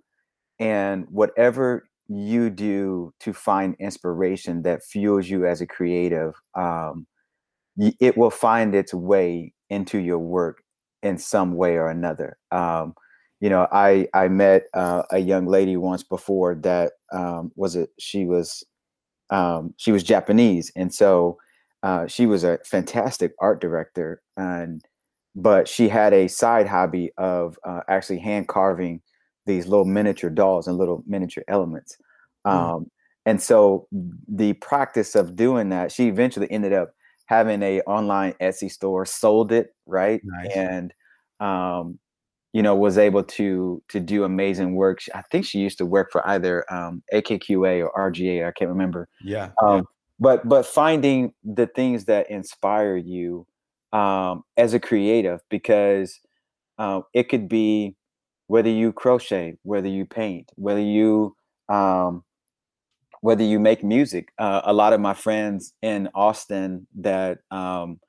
[0.59, 7.07] and whatever you do to find inspiration that fuels you as a creative, um,
[7.79, 10.63] it will find its way into your work
[11.03, 12.39] in some way or another.
[12.51, 12.95] Um,
[13.41, 17.91] you know, I I met uh, a young lady once before that um, was it.
[17.99, 18.65] She was
[19.31, 21.39] um, she was Japanese, and so
[21.83, 24.83] uh, she was a fantastic art director, and
[25.35, 29.03] but she had a side hobby of uh, actually hand carving
[29.47, 31.97] these little miniature dolls and little miniature elements.
[32.47, 32.53] Mm.
[32.53, 32.91] Um,
[33.27, 33.87] and so
[34.29, 36.95] the practice of doing that, she eventually ended up
[37.27, 40.21] having a online Etsy store, sold it, right?
[40.25, 40.53] Nice.
[40.55, 40.95] And
[41.41, 41.99] um,
[42.53, 45.01] you know, was able to to do amazing work.
[45.15, 48.47] I think she used to work for either um, AKQA or RGA.
[48.47, 49.09] I can't remember.
[49.25, 49.83] Yeah, um, yeah.
[50.21, 53.47] But but finding the things that inspire you
[53.93, 56.21] um, as a creative, because
[56.79, 57.97] uh, it could be
[58.47, 61.37] whether you crochet, whether you paint, whether you
[61.69, 62.25] um,
[63.21, 64.29] whether you make music.
[64.39, 68.01] Uh, a lot of my friends in Austin that um,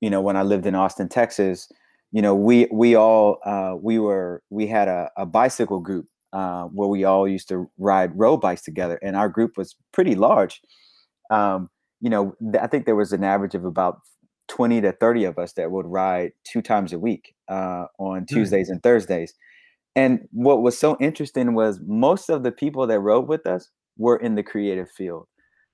[0.00, 1.68] you know when I lived in Austin, Texas
[2.12, 6.64] you know, we we all uh, we were we had a, a bicycle group uh,
[6.64, 10.60] where we all used to ride road bikes together, and our group was pretty large.
[11.30, 11.70] Um,
[12.02, 14.00] you know, I think there was an average of about
[14.46, 18.34] twenty to thirty of us that would ride two times a week uh, on hmm.
[18.34, 18.72] Tuesdays mm.
[18.72, 19.32] and Thursdays.
[19.94, 24.16] And what was so interesting was most of the people that rode with us were
[24.16, 25.26] in the creative field.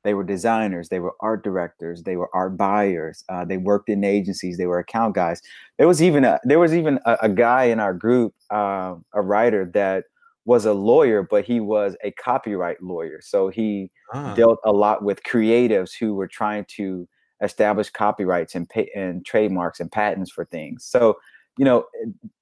[0.05, 3.25] They were designers, they were art directors, they were art buyers.
[3.29, 5.43] Uh, they worked in agencies, they were account guys.
[5.77, 9.23] There was even a there was even a, a guy in our group, uh, a
[9.23, 10.05] writer that
[10.45, 13.21] was a lawyer, but he was a copyright lawyer.
[13.21, 14.35] So he ah.
[14.35, 17.07] dealt a lot with creatives who were trying to
[17.43, 20.85] establish copyrights and pay, and trademarks and patents for things.
[20.85, 21.19] So
[21.59, 21.85] you know,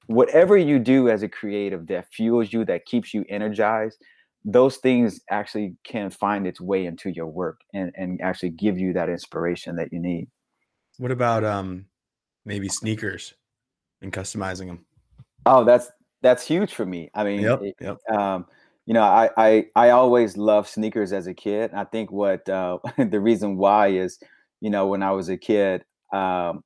[0.06, 3.98] whatever you do as a creative that fuels you, that keeps you energized,
[4.44, 8.92] those things actually can find its way into your work and, and actually give you
[8.92, 10.28] that inspiration that you need.
[10.98, 11.86] What about um
[12.44, 13.34] maybe sneakers
[14.00, 14.86] and customizing them?
[15.44, 15.90] Oh, that's
[16.22, 17.10] that's huge for me.
[17.14, 17.98] I mean, yep, yep.
[18.10, 18.46] um,
[18.86, 21.72] you know, I, I I always loved sneakers as a kid.
[21.74, 24.18] I think what uh, the reason why is,
[24.60, 26.62] you know, when I was a kid, um,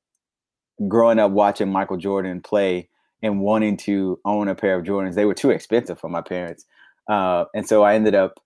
[0.87, 2.90] growing up watching Michael Jordan play
[3.23, 6.65] and wanting to own a pair of Jordans, they were too expensive for my parents.
[7.09, 8.41] Uh, and so I ended up,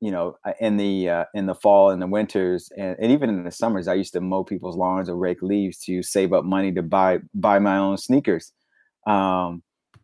[0.00, 3.30] you know, uh, in the uh, in the fall and the winters, and, and, even
[3.30, 6.44] in the summers, I used to mow people's lawns or rake leaves to save up
[6.44, 8.52] money to buy buy my own sneakers.
[9.06, 9.62] Um,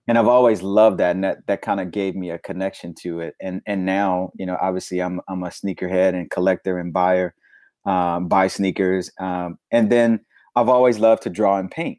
[0.08, 3.20] and I've always loved that, and that that kind of gave me a connection to
[3.20, 3.34] it.
[3.40, 7.34] And and now, you know, obviously, I'm I'm a sneakerhead and collector and buyer,
[7.84, 9.10] um, buy sneakers.
[9.20, 10.20] Um, and then
[10.56, 11.98] I've always loved to draw and paint.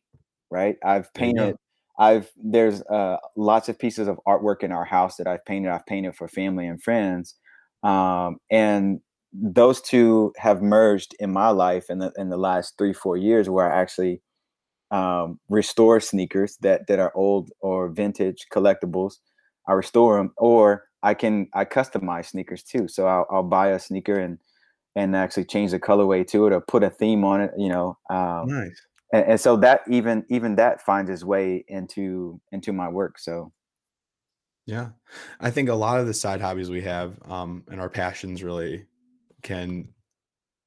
[0.50, 1.56] Right, I've painted
[1.98, 5.72] I've there's uh, lots of pieces of artwork in our house that I've painted.
[5.72, 7.36] I've painted for family and friends,
[7.84, 9.00] um, and
[9.32, 13.50] those two have merged in my life in the in the last three four years,
[13.50, 14.22] where I actually
[14.92, 19.16] um, restore sneakers that that are old or vintage collectibles.
[19.68, 22.88] I restore them, or I can I customize sneakers too.
[22.88, 24.40] So I'll, I'll buy a sneaker and
[24.96, 27.52] and actually change the colorway to it or put a theme on it.
[27.58, 28.82] You know, um, nice
[29.14, 33.54] and, and so that even even that finds its way into into my work so
[34.66, 34.90] yeah
[35.40, 38.86] i think a lot of the side hobbies we have um and our passions really
[39.42, 39.88] can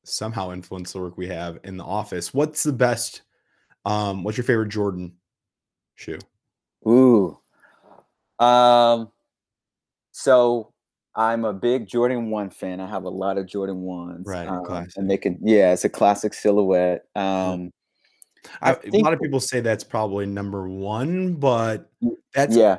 [0.07, 2.33] somehow influence the work we have in the office.
[2.33, 3.23] What's the best?
[3.85, 5.13] Um, what's your favorite Jordan
[5.95, 6.19] shoe?
[6.87, 7.39] Ooh.
[8.39, 9.11] Um.
[10.13, 10.73] So
[11.15, 12.81] I'm a big Jordan One fan.
[12.81, 15.39] I have a lot of Jordan ones, Right, um, and they can.
[15.43, 17.05] Yeah, it's a classic silhouette.
[17.15, 17.73] Um,
[18.63, 21.91] I I, a lot of people say that's probably number one, but
[22.35, 22.79] that's Yeah,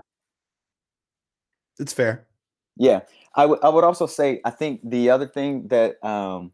[1.80, 2.28] it's fair.
[2.76, 3.02] yeah.
[3.36, 3.60] I would.
[3.64, 4.42] I would also say.
[4.46, 6.52] I think the other thing that um,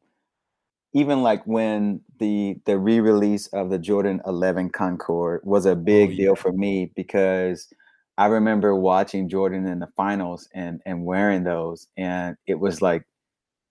[0.93, 6.17] even like when the the re-release of the Jordan 11 Concord was a big yeah.
[6.17, 7.69] deal for me because
[8.17, 13.05] I remember watching Jordan in the finals and and wearing those and it was like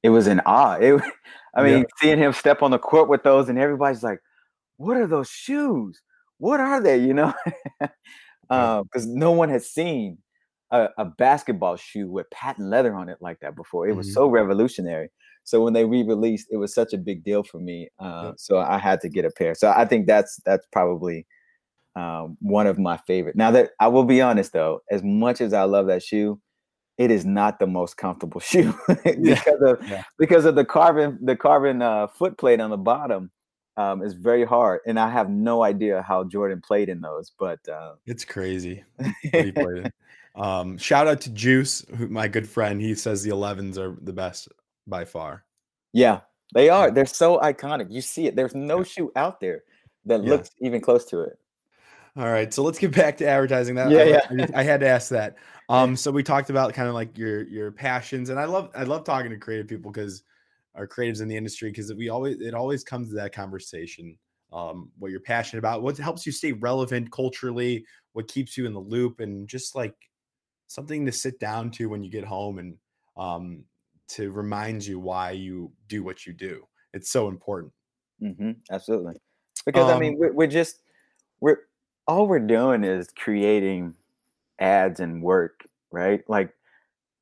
[0.02, 0.76] it was an awe.
[0.80, 1.02] It,
[1.56, 1.78] I Yeah.
[1.78, 4.20] mean, seeing him step on the court with those and everybody's like,
[4.82, 6.00] "What are those shoes?
[6.38, 7.32] What are they?" You know,
[8.48, 10.18] because no one had seen
[10.70, 13.88] a, a basketball shoe with patent leather on it like that before.
[13.88, 14.14] It was Mhm.
[14.14, 15.10] so revolutionary.
[15.44, 17.88] So when they re-released, it was such a big deal for me.
[17.98, 18.34] Uh, Yep.
[18.38, 19.54] So I had to get a pair.
[19.54, 21.26] So I think that's that's probably
[21.94, 23.36] um, one of my favorite.
[23.36, 26.40] Now that I will be honest though, as much as I love that shoe,
[26.96, 28.72] it is not the most comfortable shoe
[29.04, 30.04] because of Yeah.
[30.18, 33.30] because of the carbon the carbon uh, foot plate on the bottom.
[33.76, 37.32] Um, is very hard, and I have no idea how Jordan played in those.
[37.38, 38.84] But uh, It's crazy.
[38.96, 39.92] what he played in.
[40.34, 42.80] Um, shout out to Juice, who, my good friend.
[42.80, 44.48] He says the 11s are the best
[44.86, 45.44] by far.
[45.94, 46.20] Yeah,
[46.54, 46.90] they are.
[46.90, 47.90] They're so iconic.
[47.90, 48.36] You see it.
[48.36, 49.62] There's no shoe out there
[50.04, 50.30] that Yeah.
[50.30, 51.38] looks even close to it.
[52.14, 53.74] All right, so let's get back to advertising.
[53.76, 54.46] That Yeah, I, yeah.
[54.54, 55.36] I had to ask that.
[55.68, 58.82] Um, so we talked about kind of like your your passions, and I love I
[58.82, 60.22] love talking to creative people because
[60.74, 64.18] our creatives in the industry because we always it always comes to that conversation.
[64.52, 68.74] Um, what you're passionate about, what helps you stay relevant culturally, what keeps you in
[68.74, 69.94] the loop, and just like
[70.66, 72.76] something to sit down to when you get home and
[73.16, 73.64] um,
[74.08, 76.66] to remind you why you do what you do.
[76.92, 77.72] It's so important.
[78.22, 79.14] Mm-hmm, absolutely.
[79.64, 80.82] Because I Um, mean, we're, we're just
[81.40, 81.60] we're
[82.06, 83.94] all we're doing is creating
[84.58, 86.22] ads and work, right?
[86.28, 86.52] Like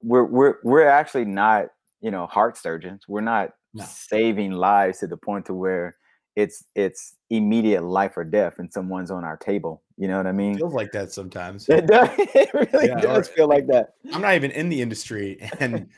[0.03, 1.67] we're we're we're actually not
[2.01, 3.05] you know heart surgeons.
[3.09, 3.85] We're not No.
[3.85, 5.97] saving lives to the point to where
[6.37, 9.83] it's it's immediate life or death and someone's on our table.
[9.97, 10.59] You know what I mean?
[10.59, 11.69] feels like that sometimes.
[11.69, 12.09] It does.
[12.19, 13.95] It really Yeah, does feel like that.
[14.13, 15.89] I'm not even in the industry and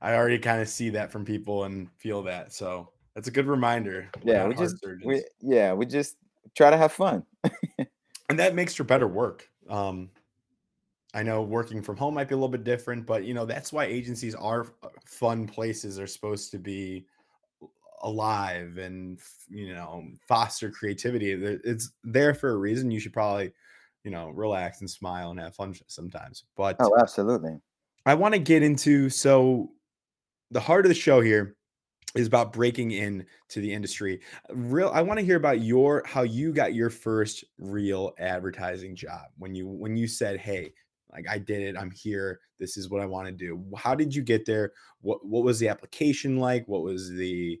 [0.00, 2.52] I already kind of see that from people and feel that.
[2.52, 4.08] So that's a good reminder.
[4.24, 6.16] Yeah, we just we, yeah we just
[6.56, 7.24] try to have fun.
[8.28, 9.48] and that makes for better work.
[9.68, 10.10] Um,
[11.14, 13.72] I know working from home might be a little bit different, but you know that's
[13.72, 15.98] why agencies are uh, fun places.
[15.98, 17.06] Are supposed to be
[18.02, 21.32] alive and you know foster creativity.
[21.32, 22.90] It's there for a reason.
[22.90, 23.52] You should probably
[24.04, 26.44] you know relax and smile and have fun sometimes.
[26.56, 27.58] But Oh, absolutely.
[28.06, 29.70] I want to get into so
[30.50, 31.56] the heart of the show here
[32.14, 34.20] is about breaking in to the industry.
[34.50, 39.26] Real I want to hear about your how you got your first real advertising job
[39.38, 40.74] when you when you said, "Hey,
[41.12, 41.76] like I did it.
[41.78, 42.40] I'm here.
[42.58, 44.72] This is what I want to do." How did you get there?
[45.00, 46.66] What what was the application like?
[46.68, 47.60] What was the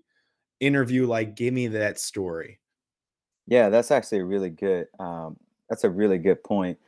[0.60, 1.36] interview like?
[1.36, 2.60] Give me that story.
[3.46, 4.86] Yeah, that's actually really good.
[4.98, 5.36] Um,
[5.68, 6.78] that's a really good point.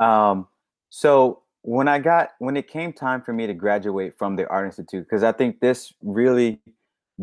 [0.00, 0.48] Um,
[0.90, 4.66] so when I got when it came time for me to graduate from the Art
[4.66, 6.60] Institute, because I think this really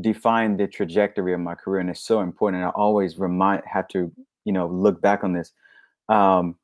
[0.01, 2.61] defined the trajectory of my career, and it's so important.
[2.61, 4.11] And I always remind have to
[4.43, 5.51] you know look back on this.
[6.09, 6.57] Um,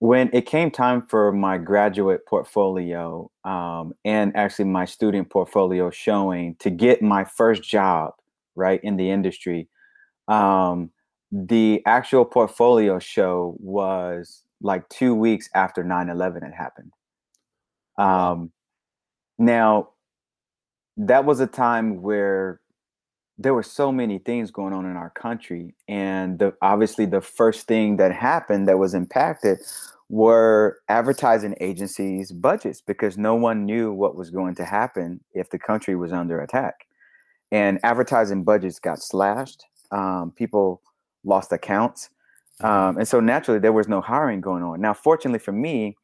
[0.00, 6.56] when it came time for my graduate portfolio um, and actually my student portfolio showing
[6.58, 8.12] to get my first job
[8.56, 9.68] right in the industry
[10.28, 10.90] um,
[11.32, 16.92] the actual portfolio show was like two weeks after 9-11 had happened.
[17.98, 18.52] Um,
[19.38, 19.90] now
[20.96, 22.60] that was a time where
[23.40, 27.66] there were so many things going on in our country and the obviously the first
[27.66, 29.58] thing that happened that was impacted
[30.10, 35.58] were advertising agencies budgets because no one knew what was going to happen if the
[35.58, 36.86] country was under attack.
[37.50, 40.82] And advertising budgets got slashed um, people
[41.24, 42.10] lost accounts
[42.60, 44.82] um, and so naturally there was no hiring going on.
[44.82, 45.96] Now fortunately for me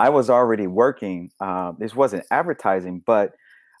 [0.00, 3.34] i was already working uh, this wasn't advertising but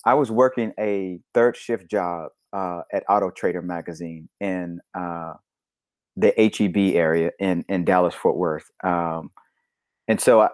[0.06, 5.32] i was working a third shift job uh, at auto trader magazine in uh,
[6.16, 9.30] the HEB area in, in dallas fort worth um,
[10.08, 10.50] and so I,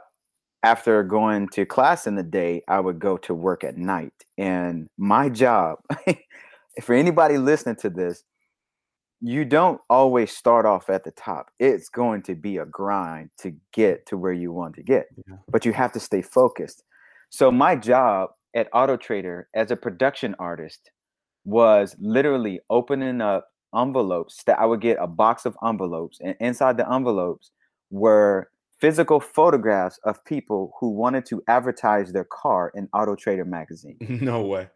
[0.63, 4.89] after going to class in the day i would go to work at night and
[4.97, 5.79] my job
[6.83, 8.25] for anybody listening to this
[9.21, 11.51] you don't always start off at the top.
[11.59, 15.37] It's going to be a grind to get to where you want to get, Yeah.
[15.49, 16.83] but you have to stay focused.
[17.29, 20.91] So, my job at Auto Trader as a production artist
[21.45, 26.77] was literally opening up envelopes that I would get a box of envelopes, and inside
[26.77, 27.51] the envelopes
[27.91, 33.99] were physical photographs of people who wanted to advertise their car in Auto Trader magazine.
[34.21, 34.69] No way.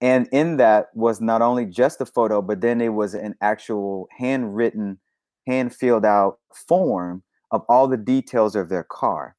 [0.00, 4.08] And in that was not only just a photo, but then it was an actual
[4.18, 4.98] handwritten,
[5.46, 6.38] hand filled out
[6.68, 9.36] form of all the details of their car.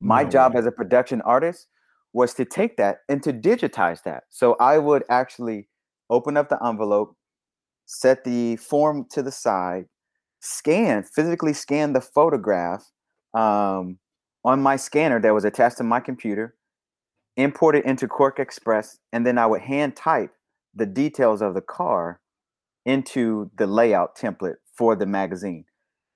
[0.00, 0.58] My No job way.
[0.58, 1.68] as a production artist
[2.12, 4.24] was to take that and to digitize that.
[4.30, 5.68] So I would actually
[6.10, 7.16] open up the envelope,
[7.86, 9.86] set the form to the side,
[10.40, 12.90] scan, physically scan the photograph
[13.34, 13.98] um,
[14.44, 16.54] on my scanner that was attached to my computer,
[17.36, 20.32] import it into QuarkXPress, and then I would hand type
[20.74, 22.20] the details of the car
[22.84, 25.64] into the layout template for the magazine.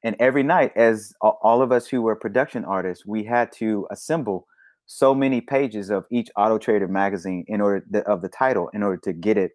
[0.02, 4.46] And every night, as all of us who were production artists, we had to assemble
[4.86, 9.00] so many pages of each Auto Trader magazine in order of the title in order
[9.04, 9.52] to get it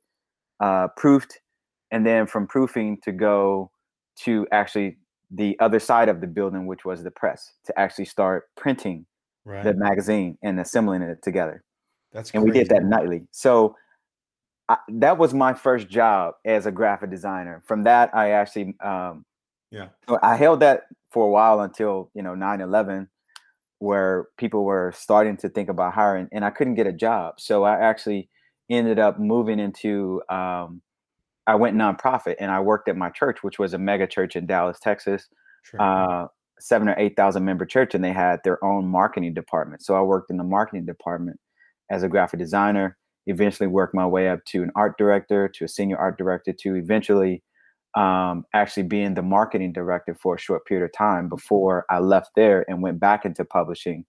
[0.60, 1.40] uh, proofed,
[1.92, 3.72] and then from proofing to go
[4.24, 4.98] to actually
[5.32, 9.06] the other side of the building, which was the press, to actually start printing
[9.44, 9.64] Right.
[9.64, 11.64] the magazine and assembling it together.
[12.12, 13.24] That's And we did that nightly.
[13.32, 13.76] So
[14.70, 17.64] I, that was my first job as a graphic designer.
[17.66, 19.26] From that, I actually um,
[19.72, 19.88] Yeah.
[20.22, 23.08] I held that for a while until you know 9/11,
[23.82, 27.40] where people were starting to think about hiring, and I couldn't get a job.
[27.40, 28.30] So I actually
[28.70, 30.22] ended up moving into.
[30.30, 30.82] Um,
[31.48, 34.46] I went nonprofit, and I worked at my church, which was a mega church in
[34.46, 35.28] Dallas, Texas,
[35.64, 35.82] Sure.
[35.82, 36.28] uh,
[36.60, 39.82] seven or eight thousand member church, and they had their own marketing department.
[39.84, 41.40] So I worked in the marketing department
[41.90, 42.98] as a graphic designer.
[43.26, 46.76] Eventually, worked my way up to an art director, to a senior art director, to
[46.76, 47.44] eventually
[47.96, 52.32] um, actually being the marketing director for a short period of time before I left
[52.36, 54.06] there and went back into publishing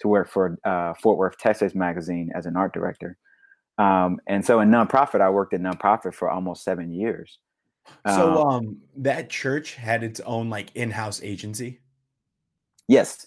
[0.00, 3.16] to work for uh, Fort Worth, Texas magazine as an art director.
[3.78, 7.38] Um, and so in nonprofit, I worked in nonprofit for almost seven years.
[8.06, 11.80] so Um, um that church had its own like in-house agency.
[12.88, 13.26] Yes.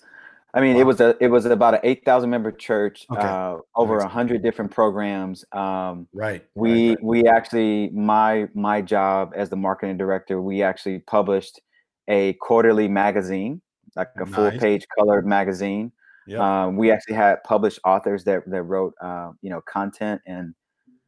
[0.55, 3.21] I mean, it was a it was about an eight thousand member church, Okay.
[3.21, 5.43] uh, over a hundred different programs.
[5.51, 6.45] Um, Right.
[6.55, 7.03] we right, right.
[7.03, 11.59] we actually my my job as the marketing director, we actually published
[12.07, 13.61] a quarterly magazine,
[13.97, 15.91] like a full page colored magazine.
[16.27, 16.39] Yep.
[16.39, 20.55] Um, we actually had published authors that that wrote uh, you know content and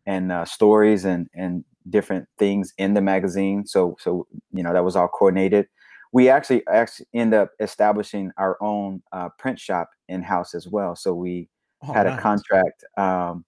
[0.06, 3.66] and uh, stories and and different things in the magazine.
[3.66, 5.68] So so you know that was all coordinated.
[6.14, 10.96] We actually actually end up establishing our own uh, print shop in house as well.
[10.96, 11.50] So we
[11.84, 12.18] Oh, had nice.
[12.18, 13.46] a contract, um,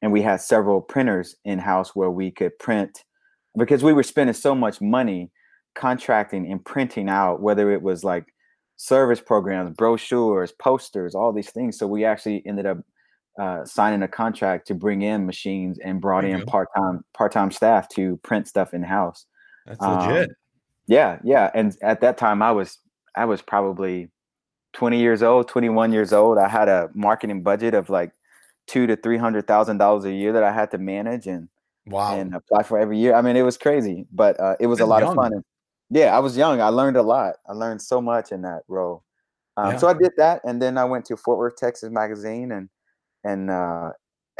[0.00, 3.04] and we had several printers in house where we could print
[3.56, 5.30] because we were spending so much money
[5.74, 8.24] contracting and printing out, whether it was like
[8.76, 11.78] service programs, brochures, posters, all these things.
[11.78, 12.78] So we actually ended up
[13.38, 17.32] uh, signing a contract to bring in machines and brought There in part time part
[17.32, 19.26] time staff to print stuff in house.
[19.66, 20.30] That's um, legit.
[20.86, 21.50] Yeah, yeah.
[21.54, 22.78] And at that time, I was
[23.16, 24.10] I was probably
[24.72, 26.38] twenty years old, twenty one years old.
[26.38, 28.12] I had a marketing budget of like
[28.66, 31.48] two to three hundred thousand dollars a year that I had to manage and
[31.86, 32.18] Wow.
[32.18, 33.14] and apply for every year.
[33.14, 35.10] I mean, it was crazy, but uh, it was a lot young.
[35.10, 35.32] of fun.
[35.34, 35.44] And
[35.90, 36.60] yeah, I was young.
[36.60, 37.36] I learned a lot.
[37.48, 39.04] I learned so much in that role.
[39.56, 39.76] Um, Yeah.
[39.78, 42.68] So I did that, and then I went to Fort Worth, Texas magazine, and
[43.24, 43.90] and uh,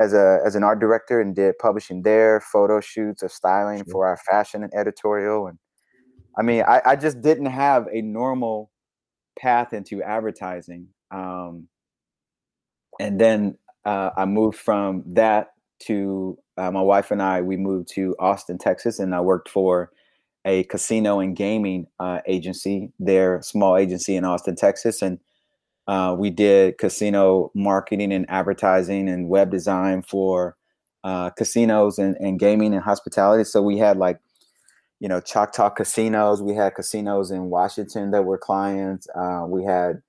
[0.01, 3.93] as a as an art director, and did publishing there, photo shoots of styling Sure.
[3.93, 5.47] for our fashion and editorial.
[5.47, 5.59] And
[6.39, 8.71] I mean, I, I just didn't have a normal
[9.39, 10.89] path into advertising.
[11.11, 11.69] Um,
[13.01, 15.49] and then uh, I moved from that
[15.85, 17.43] to uh, my wife and I.
[17.43, 19.91] We moved to Austin, Texas, and I worked for
[20.45, 22.93] a casino and gaming uh, agency.
[22.99, 25.19] Their small agency in Austin, Texas, and
[25.87, 30.57] uh, we did casino marketing and advertising and web design for
[31.05, 33.45] uh, casinos and, and gaming and hospitality.
[33.45, 34.19] So we had like,
[35.01, 36.43] you know, Choctaw casinos.
[36.43, 39.07] We had casinos in Washington that were clients.
[39.15, 40.03] Uh, we had,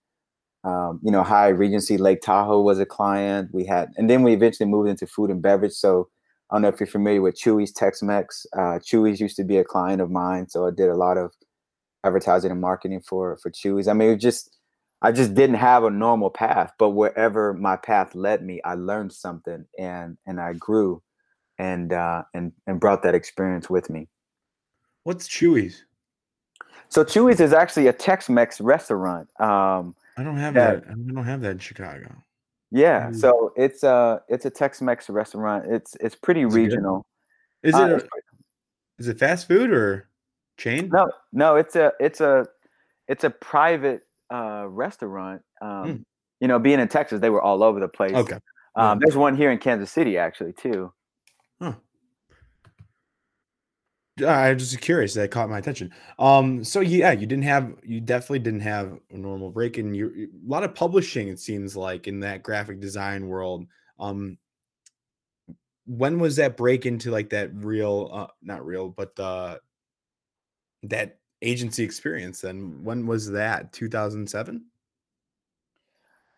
[0.64, 3.50] um, you know, Hyatt Regency Lake Tahoe was a client.
[3.54, 5.74] We had, and then we eventually moved into food and beverage.
[5.74, 6.10] So
[6.50, 8.46] I don't know if you're familiar with Chuy's Tex-Mex.
[8.54, 11.34] Uh, Chuy's used to be a client of mine, so I did a lot of
[12.04, 13.88] advertising and marketing for for Chuy's.
[13.88, 14.58] I mean, it just
[15.02, 19.14] I just didn't have a normal path, but wherever my path led me, I learned
[19.14, 21.04] something and and I grew
[21.60, 24.10] and uh and and brought that experience with me.
[25.08, 25.86] What's Chuy's?
[26.90, 29.30] So Chuy's is actually a Tex-Mex restaurant.
[29.40, 30.72] Um I don't have Yeah.
[30.76, 30.84] that.
[30.90, 32.14] I don't have that in Chicago.
[32.72, 35.72] yeah, so it's a it's a Tex-Mex restaurant.
[35.72, 37.06] It's it's pretty Is regional.
[37.64, 38.08] Is Uh, it it's a,
[39.00, 40.10] is it fast food or
[40.58, 40.90] chain?
[40.92, 42.46] No, no, it's a it's a
[43.08, 45.42] it's a private uh restaurant.
[45.62, 46.04] Um Mm.
[46.42, 48.14] you know, being in Texas, they were all over the place.
[48.14, 48.40] Okay.
[48.76, 50.92] Um there's one here in Kansas City actually too.
[51.62, 51.76] Huh.
[54.26, 55.14] I was just curious.
[55.14, 55.92] That caught my attention.
[56.18, 60.30] Um, so yeah, you didn't have, you definitely didn't have a normal break, and you
[60.46, 61.28] a lot of publishing.
[61.28, 63.68] It seems like in that graphic design world.
[64.00, 64.38] Um,
[65.86, 69.58] when was that break into like that real, uh, not real, but uh,
[70.84, 72.42] that agency experience?
[72.42, 73.72] Then when was that?
[73.72, 74.66] Two thousand seven.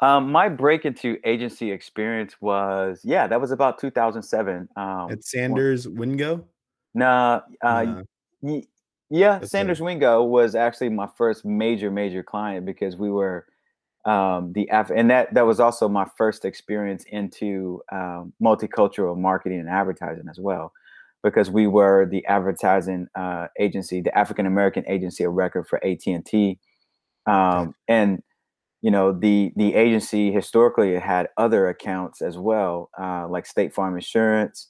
[0.02, 4.70] Um, my break into agency experience was yeah, that was about 2007.
[4.76, 6.46] Um, At Sanders Wingo.
[7.00, 8.04] Nah, uh, Nah.
[8.42, 8.64] y-
[9.10, 9.84] yeah, That's Sanders it.
[9.84, 13.46] Wingo was actually my first major, major client because we were
[14.06, 19.60] um, the Af- and that that was also my first experience into um, multicultural marketing
[19.60, 20.72] and advertising as well,
[21.24, 26.12] because we were the advertising uh, agency, the African American agency of record for AT
[26.14, 26.60] and T,
[27.28, 28.24] um, and
[28.82, 33.96] you know the the agency historically had other accounts as well, uh, like State Farm
[33.96, 34.70] Insurance.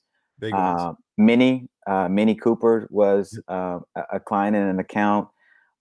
[0.51, 3.79] Uh, Mini, uh, Mini Cooper was uh,
[4.11, 5.27] a client and an account.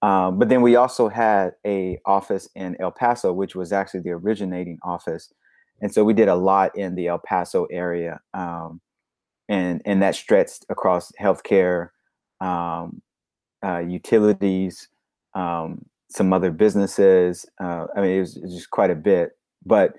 [0.03, 4.11] Um, but then we also had a office in El Paso, which was actually the
[4.11, 5.33] originating office,
[5.81, 8.81] and so we did a lot in the El Paso area, um,
[9.49, 11.89] and and that stretched across healthcare,
[12.41, 13.03] um,
[13.65, 14.89] uh, utilities,
[15.35, 17.45] um, some other businesses.
[17.61, 19.33] Uh, I mean, it was, it was just quite a bit,
[19.67, 19.95] but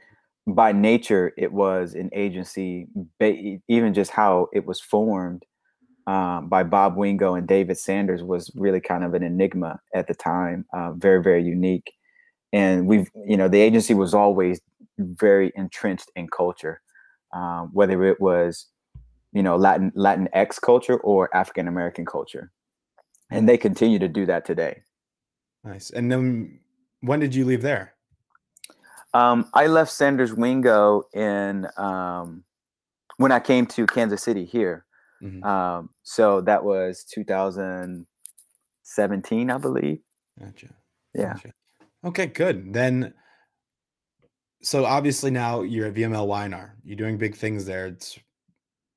[0.56, 2.88] by nature, it was an agency.
[3.20, 5.43] Ba- even just how it was formed
[6.08, 10.14] um, by Bob Wingo and David Sanders was really kind of an enigma at the
[10.14, 10.66] time.
[10.74, 11.91] Uh, very, very unique.
[12.52, 14.60] And we've, you know, the agency was always
[14.97, 16.82] very entrenched in culture,
[17.34, 18.68] um, whether it was,
[19.34, 22.52] you know, Latin Latinx culture or African American culture,
[23.30, 24.82] and they continue to do that today.
[25.64, 25.91] Nice.
[25.91, 26.60] And then
[27.02, 27.93] when did you leave there?
[29.14, 32.43] Um, I left Sanders Wingo in um,
[33.18, 34.86] when I came to Kansas City here.
[35.22, 35.43] Mhm.
[35.43, 39.99] Um, so that was 2017, I believe.
[40.39, 40.74] Gotcha.
[41.14, 41.34] Yeah.
[41.34, 41.53] Gotcha.
[42.05, 42.74] Okay, good.
[42.74, 43.14] Then,
[44.62, 46.78] so obviously now you're at VMLY&R.
[46.84, 47.88] You're doing big things there.
[47.88, 48.16] It's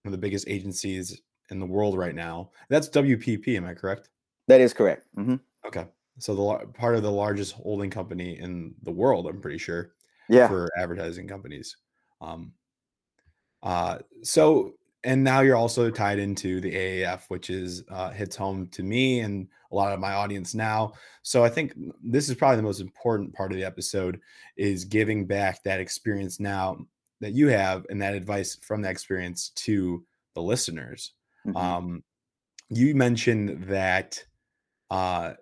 [0.02, 2.50] one of the biggest agencies in the world right now.
[2.68, 4.08] That's WPP, am I correct?
[4.48, 5.06] That is correct.
[5.14, 5.36] hmm
[5.66, 5.86] Okay.
[6.18, 9.94] So the part of the largest holding company in the world, I'm pretty sure,
[10.32, 10.48] Yeah.
[10.48, 11.76] for advertising companies.
[12.20, 12.52] Um,
[13.62, 14.74] uh, so
[15.04, 19.20] and now you're also tied into the AAF, which is uh, hits home to me
[19.20, 20.92] and a lot of my audience now.
[21.22, 24.20] So I think this is probably the most important part of the episode
[24.56, 26.78] is giving back that experience now
[27.20, 30.04] that you have and that advice from that experience to
[30.34, 31.14] the listeners.
[31.46, 31.56] Mhm.
[31.56, 32.04] Um,
[32.68, 34.24] you mentioned that
[34.90, 35.34] uh,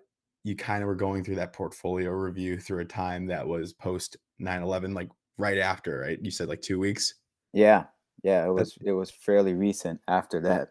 [0.43, 4.17] you kind of were going through that portfolio review through a time that was post
[4.41, 7.15] 9-11 like right after right you said like two weeks
[7.53, 7.85] yeah.
[8.23, 8.45] Yeah.
[8.45, 10.69] It was it was fairly recent after that.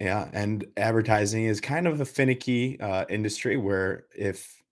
[0.00, 4.62] yeah and advertising is kind of a finicky uh, industry where if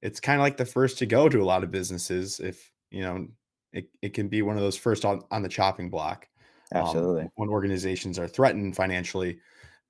[0.00, 3.02] it's kind of like the first to go to a lot of businesses if you
[3.02, 3.26] know
[3.72, 6.28] it, it can be one of those first on, on the chopping block
[6.74, 7.30] um, Absolutely.
[7.36, 9.38] when organizations are threatened financially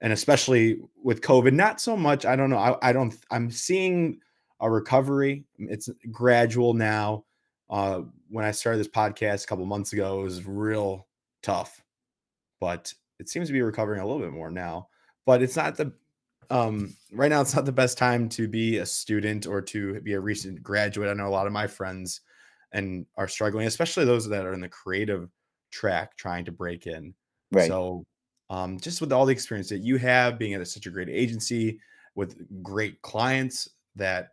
[0.00, 4.20] and especially with covid not so much i don't know i, I don't i'm seeing
[4.60, 7.24] a recovery it's gradual now
[7.72, 11.08] uh when i started this podcast a couple months ago it was real
[11.42, 11.82] tough
[12.60, 14.86] but it seems to be recovering a little bit more now
[15.26, 15.92] but it's not the
[16.50, 20.12] um right now it's not the best time to be a student or to be
[20.12, 22.20] a recent graduate i know a lot of my friends
[22.72, 25.28] and are struggling especially those that are in the creative
[25.70, 27.14] track trying to break in
[27.50, 27.68] Right.
[27.68, 28.04] so
[28.50, 31.80] um just with all the experience that you have being at such a great agency
[32.14, 34.30] with great clients that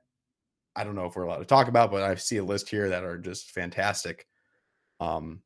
[0.79, 2.89] i don't know if we're allowed to talk about but i see a list here
[2.89, 4.25] that are just fantastic.
[4.99, 5.41] Um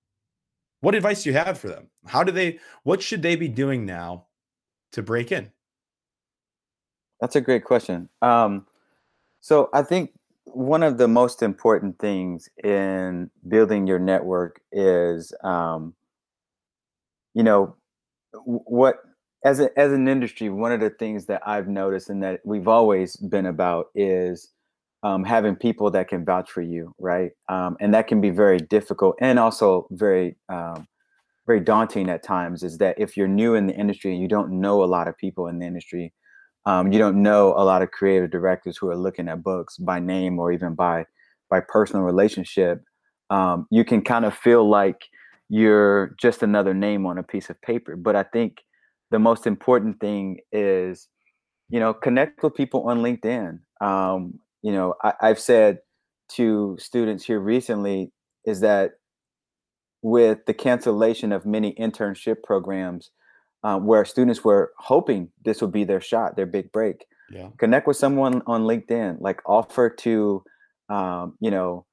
[0.84, 1.88] what advice do you have for them?
[2.06, 4.26] How do they what should they be doing now
[4.92, 5.50] to break in?
[7.22, 8.10] That's a great question.
[8.22, 8.68] Um,
[9.40, 10.12] so I think
[10.44, 15.94] one of the most important things in building your network is, um,
[17.34, 17.78] you know,
[18.44, 18.98] what
[19.46, 22.68] as a, as an industry, one of the things that I've noticed and that we've
[22.68, 24.50] always been about is
[25.04, 27.32] um, having people that can vouch for you, right?
[27.50, 30.88] Um, and that can be very difficult and also very um,
[31.46, 32.64] very daunting at times.
[32.64, 35.18] Is that if you're new in the industry and you don't know a lot of
[35.18, 36.14] people in the industry,
[36.66, 40.00] um, you don't know a lot of creative directors who are looking at books by
[40.00, 41.06] name or even by
[41.50, 42.82] by personal relationship
[43.30, 45.06] um, you can kind of feel like
[45.50, 48.58] you're just another name on a piece of paper but i think
[49.12, 51.08] the most important thing is
[51.70, 55.80] you know connect with people on linkedin um, you know I, i've said
[56.30, 58.12] to students here recently
[58.46, 58.94] is that
[60.02, 63.12] with the cancellation of many internship programs
[63.64, 67.06] uh, where students were hoping this would be their shot, their big break.
[67.32, 67.50] Yeah.
[67.58, 70.44] Connect with someone on LinkedIn, like offer to,
[70.90, 71.86] um, you know,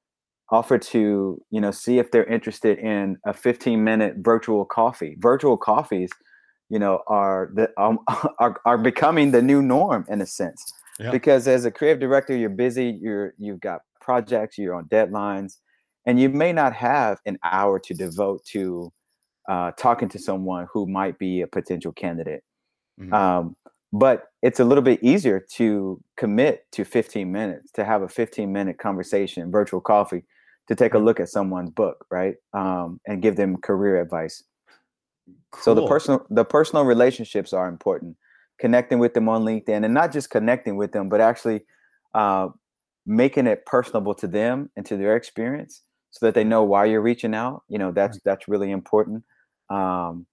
[0.51, 5.15] offer to, you know, see if they're interested in a 15 minute virtual coffee.
[5.19, 6.09] Virtual coffees,
[6.69, 7.99] you know, are the um,
[8.39, 10.73] are, are becoming the new norm in a sense.
[10.99, 11.11] Yeah.
[11.11, 15.57] Because as a creative director, you're busy, you're you've got projects, you're on deadlines,
[16.05, 18.91] and you may not have an hour to devote to
[19.49, 22.43] uh, talking to someone who might be a potential candidate.
[22.99, 23.13] Mhm.
[23.13, 23.55] Um,
[23.93, 28.51] but it's a little bit easier to commit to 15 minutes to have a 15
[28.51, 30.23] minute conversation, virtual coffee,
[30.67, 32.35] to take a look at someone's book, right?
[32.53, 34.43] Um, and give them career advice.
[35.59, 38.15] So the personal the personal relationships are important.
[38.61, 41.65] Connecting with them on LinkedIn, and not just connecting with them, but actually
[42.13, 42.47] uh,
[43.05, 45.81] making it personable to them and to their experience,
[46.11, 47.63] so that they know why you're reaching out.
[47.67, 49.23] You know, that's that's really important.
[49.69, 50.27] Um,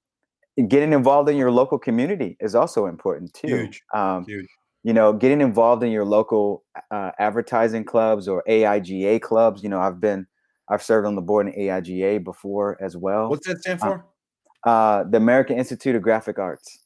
[0.68, 3.49] getting involved in your local community is also important too.
[3.49, 3.83] Huge.
[3.95, 4.47] Um, Huge.
[4.85, 9.62] you know, getting involved in your local uh, advertising clubs or AIGA clubs.
[9.62, 10.26] You know, I've been
[10.68, 13.31] I've served on the board in AIGA before as well.
[13.31, 14.05] What's that stand uh, for?
[14.64, 16.81] uh, the American Institute of Graphic Arts.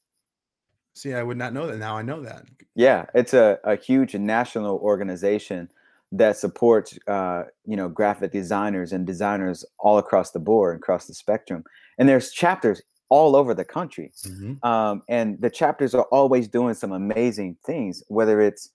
[0.94, 1.78] See, I would not know that.
[1.78, 2.44] Now I know that.
[2.74, 5.70] Yeah, it's a, a huge national organization
[6.12, 11.14] that supports uh, you know graphic designers and designers all across the board, across the
[11.14, 11.64] spectrum.
[11.98, 14.10] And there's chapters all over the country.
[14.26, 14.64] Mhm.
[14.64, 18.70] Um, and the chapters are always doing some amazing things, whether it's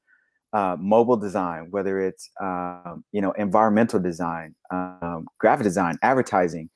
[0.54, 6.70] uh, mobile design, whether it's um, you know environmental design, um, graphic design, advertising.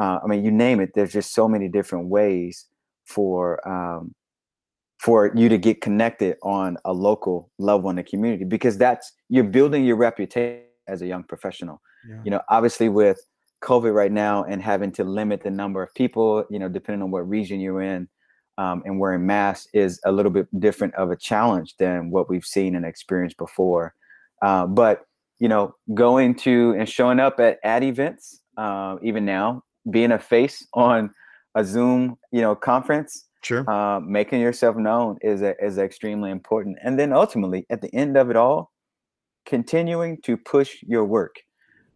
[0.00, 0.94] Uh, I mean, you name it.
[0.94, 2.66] There's just so many different ways
[3.04, 4.14] for um,
[5.00, 9.44] for you to get connected on a local level in the community because that's you're
[9.44, 12.20] building your reputation as a young professional Yeah.
[12.24, 13.18] you know obviously with
[13.62, 17.10] covid right now and having to limit the number of people you know depending on
[17.10, 18.08] what region you're in
[18.58, 22.44] um, and wearing masks is a little bit different of a challenge than what we've
[22.44, 23.94] seen and experienced before
[24.42, 25.02] uh, but
[25.38, 30.18] you know going to and showing up at ad events uh, even now being a
[30.18, 31.10] face on
[31.54, 33.68] a zoom you know conference Sure.
[33.70, 36.78] uh, making yourself known is a, is extremely important.
[36.82, 38.70] And then ultimately, at the end of it all,
[39.46, 41.36] continuing to push your work.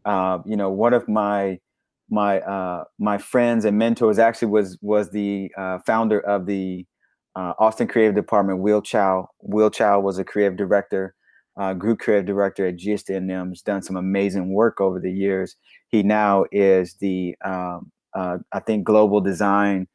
[0.05, 1.59] Uh, you know, one of my
[2.11, 6.87] my uh, my friends and mentors actually was was the uh, founder of the
[7.37, 8.61] uh, Austin Creative Department.
[8.61, 9.29] Will Chow.
[9.41, 11.15] Will Chow was a creative director,
[11.59, 13.49] uh, group creative director at GSD&M.
[13.49, 15.57] Has done some amazing work over the years.
[15.89, 19.89] He now is the um, uh, I think global design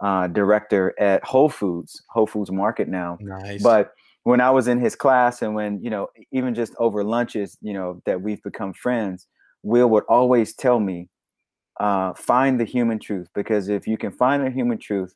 [0.00, 3.18] uh, director at Whole Foods, Whole Foods Market now.
[3.20, 3.62] Nice.
[3.62, 3.92] But
[4.24, 7.72] when I was in his class and when, you know, even just over lunches, you
[7.72, 9.26] know, that we've become friends,
[9.62, 11.08] Will would always tell me,
[11.80, 13.28] uh, find the human truth.
[13.34, 15.14] Because if you can find the human truth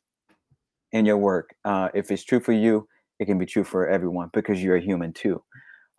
[0.91, 2.87] in your work, uh, if it's true for you,
[3.19, 5.43] it can be true for everyone because you're a human too.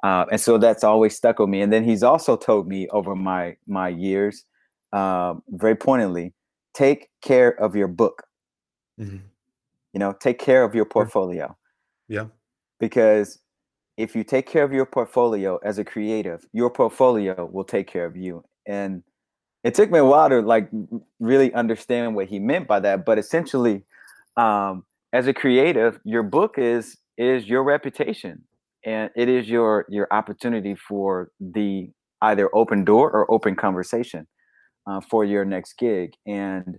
[0.03, 1.61] Uh, and so that's always stuck with me.
[1.61, 4.45] And then he's also told me over my my years,
[4.93, 6.35] uh, very pointedly,
[6.75, 8.25] take care of your book
[8.99, 9.21] Mhm.
[9.95, 11.57] you know take care of your portfolio.
[12.09, 12.27] Yeah.
[12.81, 13.41] because
[13.99, 18.07] if you take care of your portfolio as a creative your portfolio will take care
[18.07, 18.45] of you.
[18.67, 19.03] And
[19.65, 20.71] it took me a while to like
[21.21, 23.85] really understand what he meant by that but essentially
[24.37, 28.45] um as a creative your book is is your reputation.
[28.87, 31.91] And it is your your opportunity for the
[32.23, 34.27] either open door or open conversation
[34.89, 36.15] uh, for your next gig.
[36.27, 36.79] And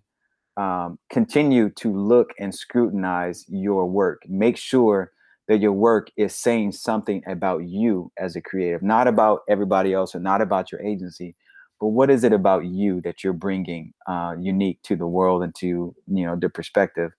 [0.57, 4.21] um, continue to look and scrutinize your work.
[4.27, 5.11] Make sure
[5.47, 10.15] that your work is saying something about you as a creative, not about everybody else
[10.15, 11.35] or not about your agency,
[11.79, 15.53] but what is it about you that you're bringing uh, unique to the world and
[15.55, 17.11] to you know the perspective.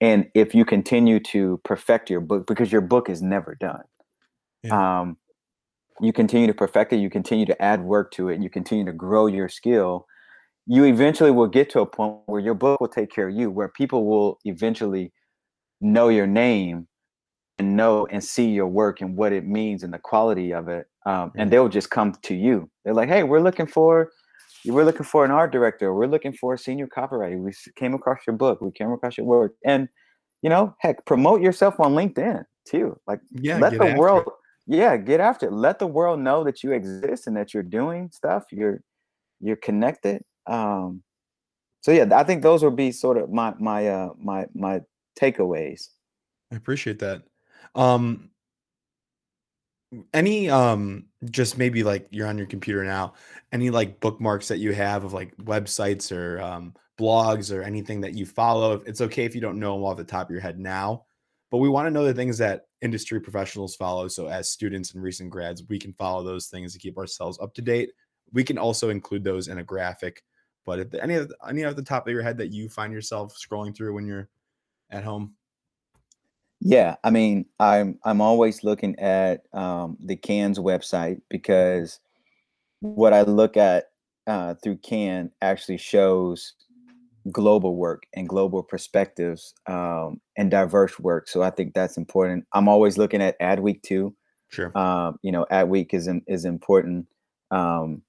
[0.00, 3.84] And if you continue to perfect your book, because your book is never done,
[4.72, 5.16] um,
[6.00, 8.84] you continue to perfect it, you continue to add work to it, and you continue
[8.86, 10.06] to grow your skill
[10.66, 13.50] you eventually will get to a point where your book will take care of you,
[13.50, 15.12] where people will eventually
[15.80, 16.88] know your name
[17.58, 20.86] and know and see your work and what it means and the quality of it.
[21.06, 22.70] Um, and they'll just come to you.
[22.84, 24.10] They're like, "Hey, we're looking for,
[24.66, 25.94] we're looking for an art director.
[25.94, 27.38] We're looking for a senior copywriter.
[27.42, 28.60] We came across your book.
[28.60, 29.88] We came across your work, and
[30.42, 32.98] you know, heck, promote yourself on LinkedIn too.
[33.06, 33.58] Like, Yeah.
[33.60, 34.32] let the world it.
[34.66, 38.10] yeah get after it let the world know that you exist and that you're doing
[38.12, 38.80] stuff you're
[39.40, 41.02] you're connected um
[41.80, 44.80] so yeah i think those would be sort of my my uh my my
[45.18, 45.88] takeaways
[46.52, 47.22] I appreciate that.
[47.74, 48.30] Um,
[50.12, 53.14] any um, just maybe like you're on your computer now.
[53.52, 58.14] Any like bookmarks that you have of like websites or um, blogs or anything that
[58.14, 58.82] you follow.
[58.86, 61.06] It's okay if you don't know them off the top of your head now,
[61.50, 64.08] but we want to know the things that industry professionals follow.
[64.08, 67.54] So, as students and recent grads, we can follow those things to keep ourselves up
[67.54, 67.90] to date.
[68.32, 70.22] We can also include those in a graphic.
[70.64, 73.34] But if any of any of the top of your head that you find yourself
[73.36, 74.28] scrolling through when you're
[74.90, 75.34] at home,
[76.60, 81.98] yeah, I mean, I'm I'm always looking at um, the CANS website because
[82.80, 83.86] what I look at
[84.26, 86.54] uh, through Cannes actually shows
[87.30, 91.28] global work and global perspectives um, and diverse work.
[91.28, 92.44] So I think that's important.
[92.52, 94.14] I'm always looking at Adweek too.
[94.48, 94.76] Sure.
[94.76, 97.06] Um, you know, Adweek is is important.
[97.50, 98.02] Um,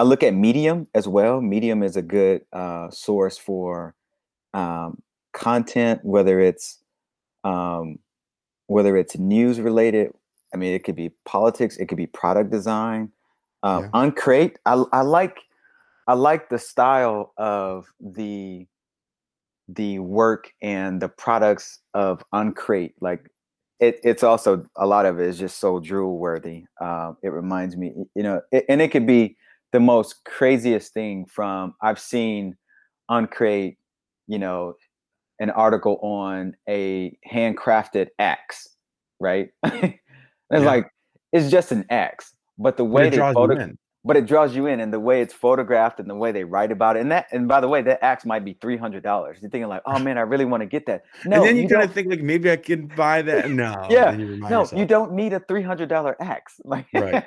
[0.00, 1.42] I look at Medium as well.
[1.42, 3.94] Medium is a good uh, source for
[4.54, 5.02] um,
[5.34, 6.78] content, whether it's
[7.44, 7.98] um,
[8.66, 10.14] whether it's news related.
[10.54, 11.76] I mean, it could be politics.
[11.76, 13.10] It could be product design.
[13.62, 13.90] Um, yeah.
[13.92, 14.56] Uncrate.
[14.64, 15.36] I, I like
[16.06, 18.66] I like the style of the
[19.68, 22.94] the work and the products of Uncrate.
[23.02, 23.30] Like
[23.80, 26.64] it, it's also a lot of it is just so drool worthy.
[26.80, 29.36] Uh, it reminds me, you know, it, and it could be
[29.72, 32.56] the most craziest thing from I've seen
[33.10, 33.76] Uncrate,
[34.26, 34.74] you know,
[35.40, 38.68] an article on a handcrafted axe,
[39.18, 39.48] right?
[39.64, 39.94] it's
[40.50, 40.58] yeah.
[40.58, 40.90] like
[41.32, 44.92] it's just an axe, but the way they photo- but it draws you in and
[44.92, 47.60] the way it's photographed and the way they write about it and that and by
[47.60, 50.62] the way that axe might be $300 you're thinking like oh man i really want
[50.62, 51.04] to get that.
[51.24, 53.50] No and then you, you kind of think like maybe i can buy that.
[53.60, 54.12] No yeah.
[54.12, 54.72] you no yourself.
[54.78, 56.60] you don't need a $300 axe.
[56.70, 57.24] Like right.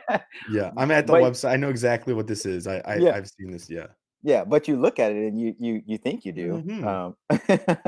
[0.50, 2.66] Yeah i'm at the but, website i know exactly what this is.
[2.66, 3.16] I, I yeah.
[3.16, 3.88] i've seen this yeah.
[4.24, 6.88] Yeah but you look at it and you you you think you do mm-hmm.
[6.88, 7.16] um,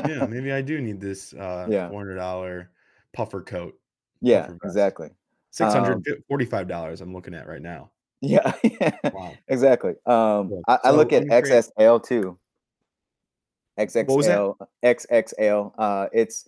[0.07, 1.89] yeah maybe i do need this uh yeah.
[1.89, 2.67] $400
[3.13, 3.79] puffer coat
[4.21, 5.09] yeah puffer exactly.
[5.57, 7.89] $645 um, i'm looking at right now
[8.21, 8.53] yeah,
[9.13, 9.33] wow.
[9.47, 9.91] exactly.
[10.05, 12.37] Um, I, I, look at XSL too.
[13.79, 15.71] XXL, XXL.
[15.77, 16.47] Uh, it's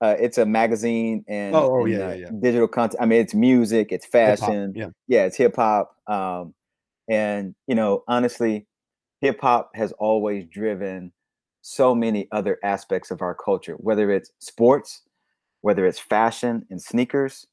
[0.00, 3.00] uh, it's a magazine and, oh, oh and, yeah, uh, yeah, digital content.
[3.00, 4.74] I mean, it's music, it's fashion.
[4.76, 5.96] yeah, yeah, it's hip hop.
[6.06, 6.54] Um,
[7.08, 8.66] and you know, honestly,
[9.20, 11.12] hip hop has always driven
[11.62, 15.02] so many other aspects of our culture, whether it's sports,
[15.62, 17.46] whether it's fashion and sneakers,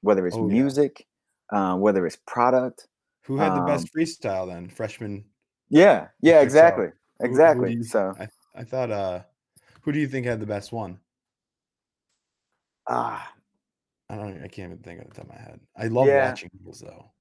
[0.00, 1.06] whether it's oh, music,
[1.52, 1.72] yeah.
[1.72, 2.86] uh, whether it's product,
[3.28, 4.68] who had the best um freestyle then?
[4.68, 5.24] Freshman.
[5.68, 6.88] Yeah, yeah, exactly,
[7.20, 7.68] exactly.
[7.68, 8.26] Who, who you, so I,
[8.56, 9.20] I thought, uh,
[9.82, 10.98] who do you think had the best one?
[12.88, 13.30] Ah,
[14.08, 14.42] I don't.
[14.42, 15.60] I can't even think of the top of my head.
[15.76, 16.30] I love yeah.
[16.30, 17.12] watching those though.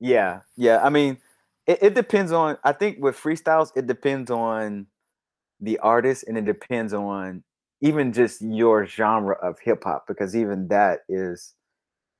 [0.00, 0.82] Yeah, yeah.
[0.82, 1.18] I mean,
[1.66, 2.56] it, it depends on.
[2.64, 4.86] I think with freestyles, it depends on
[5.60, 7.44] the artist, and it depends on
[7.82, 11.54] even just your genre of hip hop, because even that is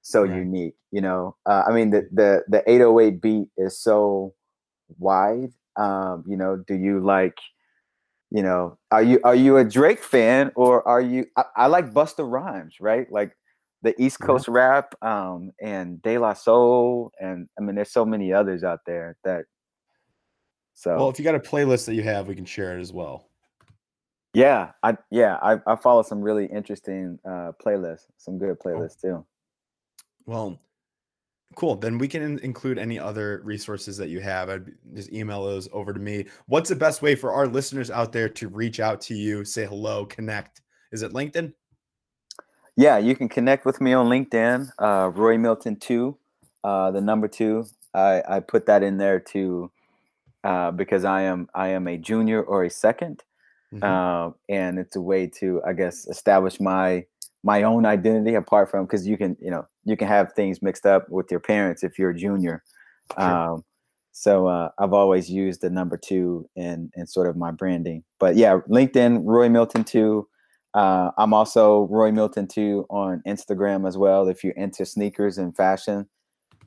[0.05, 0.75] so unique.
[0.93, 4.35] You know, uh, I mean the the the 808 beat is so
[4.99, 5.51] wide.
[5.77, 7.39] Um, you know, do you like?
[8.31, 11.27] You know, are you are you a Drake fan or are you?
[11.37, 13.11] I, I like Busta Rhymes, right?
[13.11, 13.33] Like
[13.83, 14.55] the East Coast yeah.
[14.55, 19.17] rap, um, and De La Soul, and I mean, there's so many others out there
[19.25, 19.45] that.
[20.77, 22.93] So well, if you got a playlist that you have, we can share it as
[22.93, 23.29] well.
[24.33, 29.25] Yeah, I yeah I, I follow some really interesting uh, playlists, some good playlists too.
[30.27, 30.59] Well,
[31.57, 31.77] cool.
[31.77, 34.49] Then we can include any other resources that you have.
[34.49, 36.27] I'd just email those over to me.
[36.47, 39.67] What's the best way for our listeners out there to reach out to you, say
[39.67, 40.63] hello, connect?
[40.93, 41.53] Is it LinkedIn?
[42.77, 46.19] Yeah, you can connect with me on LinkedIn, uh, Roy Milton two,
[46.65, 47.67] uh, the number two.
[47.95, 49.71] I, I put that in there to
[50.43, 53.21] uh, because I am I am a junior or a 2nd
[53.73, 53.83] mm-hmm.
[53.83, 57.07] Uh, and it's a way to I guess establish my
[57.43, 60.87] my own identity apart from because you can you know you can have things mixed
[60.87, 62.63] up with your parents if you're a junior
[63.19, 63.31] sure.
[63.31, 63.65] um,
[64.13, 68.37] so uh, i've always used the number two in in sort of my branding but
[68.37, 70.27] yeah linkedin roy milton two
[70.75, 75.57] uh, i'm also roy milton two on instagram as well if you're into sneakers and
[75.57, 76.07] fashion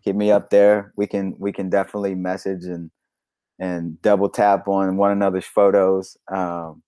[0.01, 2.91] hit me up there we can we can definitely message and
[3.59, 6.83] and double tap on one another's photos um,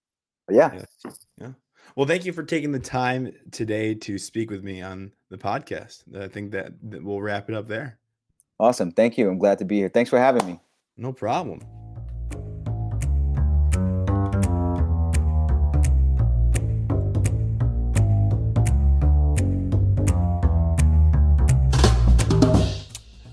[0.49, 0.71] yeah.
[0.73, 1.11] yeah.
[1.37, 1.51] yeah.
[1.95, 6.03] Well, thank you for taking the time today to speak with me on the podcast.
[6.15, 7.97] I think that, that we'll wrap it up there.
[8.59, 8.91] Awesome.
[8.91, 9.29] Thank you.
[9.29, 9.89] I'm glad to be here.
[9.89, 10.59] Thanks for having me.
[10.97, 11.61] No problem.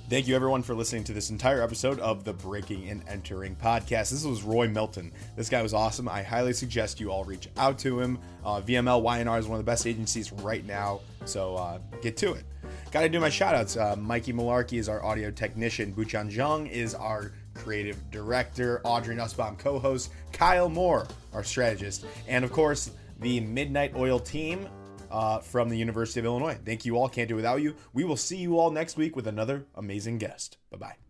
[0.09, 4.11] Thank you, everyone, for listening to this entire episode of the Breaking and Entering podcast.
[4.11, 5.11] This was Roy Milton.
[5.35, 6.09] This guy was awesome.
[6.09, 8.21] I highly suggest you all reach out to him.
[8.45, 12.45] Uh, VMLY&R is one of the best agencies right now, so uh, get to it.
[12.93, 13.77] Got to do my shout outs.
[13.77, 15.91] Uh, Mikey Malarkey is our audio technician.
[15.91, 22.45] Buchan Jung is our creative director, Audrey Nussbaum, co host, Kyle Moore, our strategist, and
[22.45, 24.69] of course, the Midnight Oil team
[25.11, 26.59] uh, from the University of Illinois.
[26.65, 27.09] Thank you all.
[27.09, 27.75] Can't do without you.
[27.93, 30.59] We will see you all next week with another amazing guest.
[30.71, 31.06] Bye bye.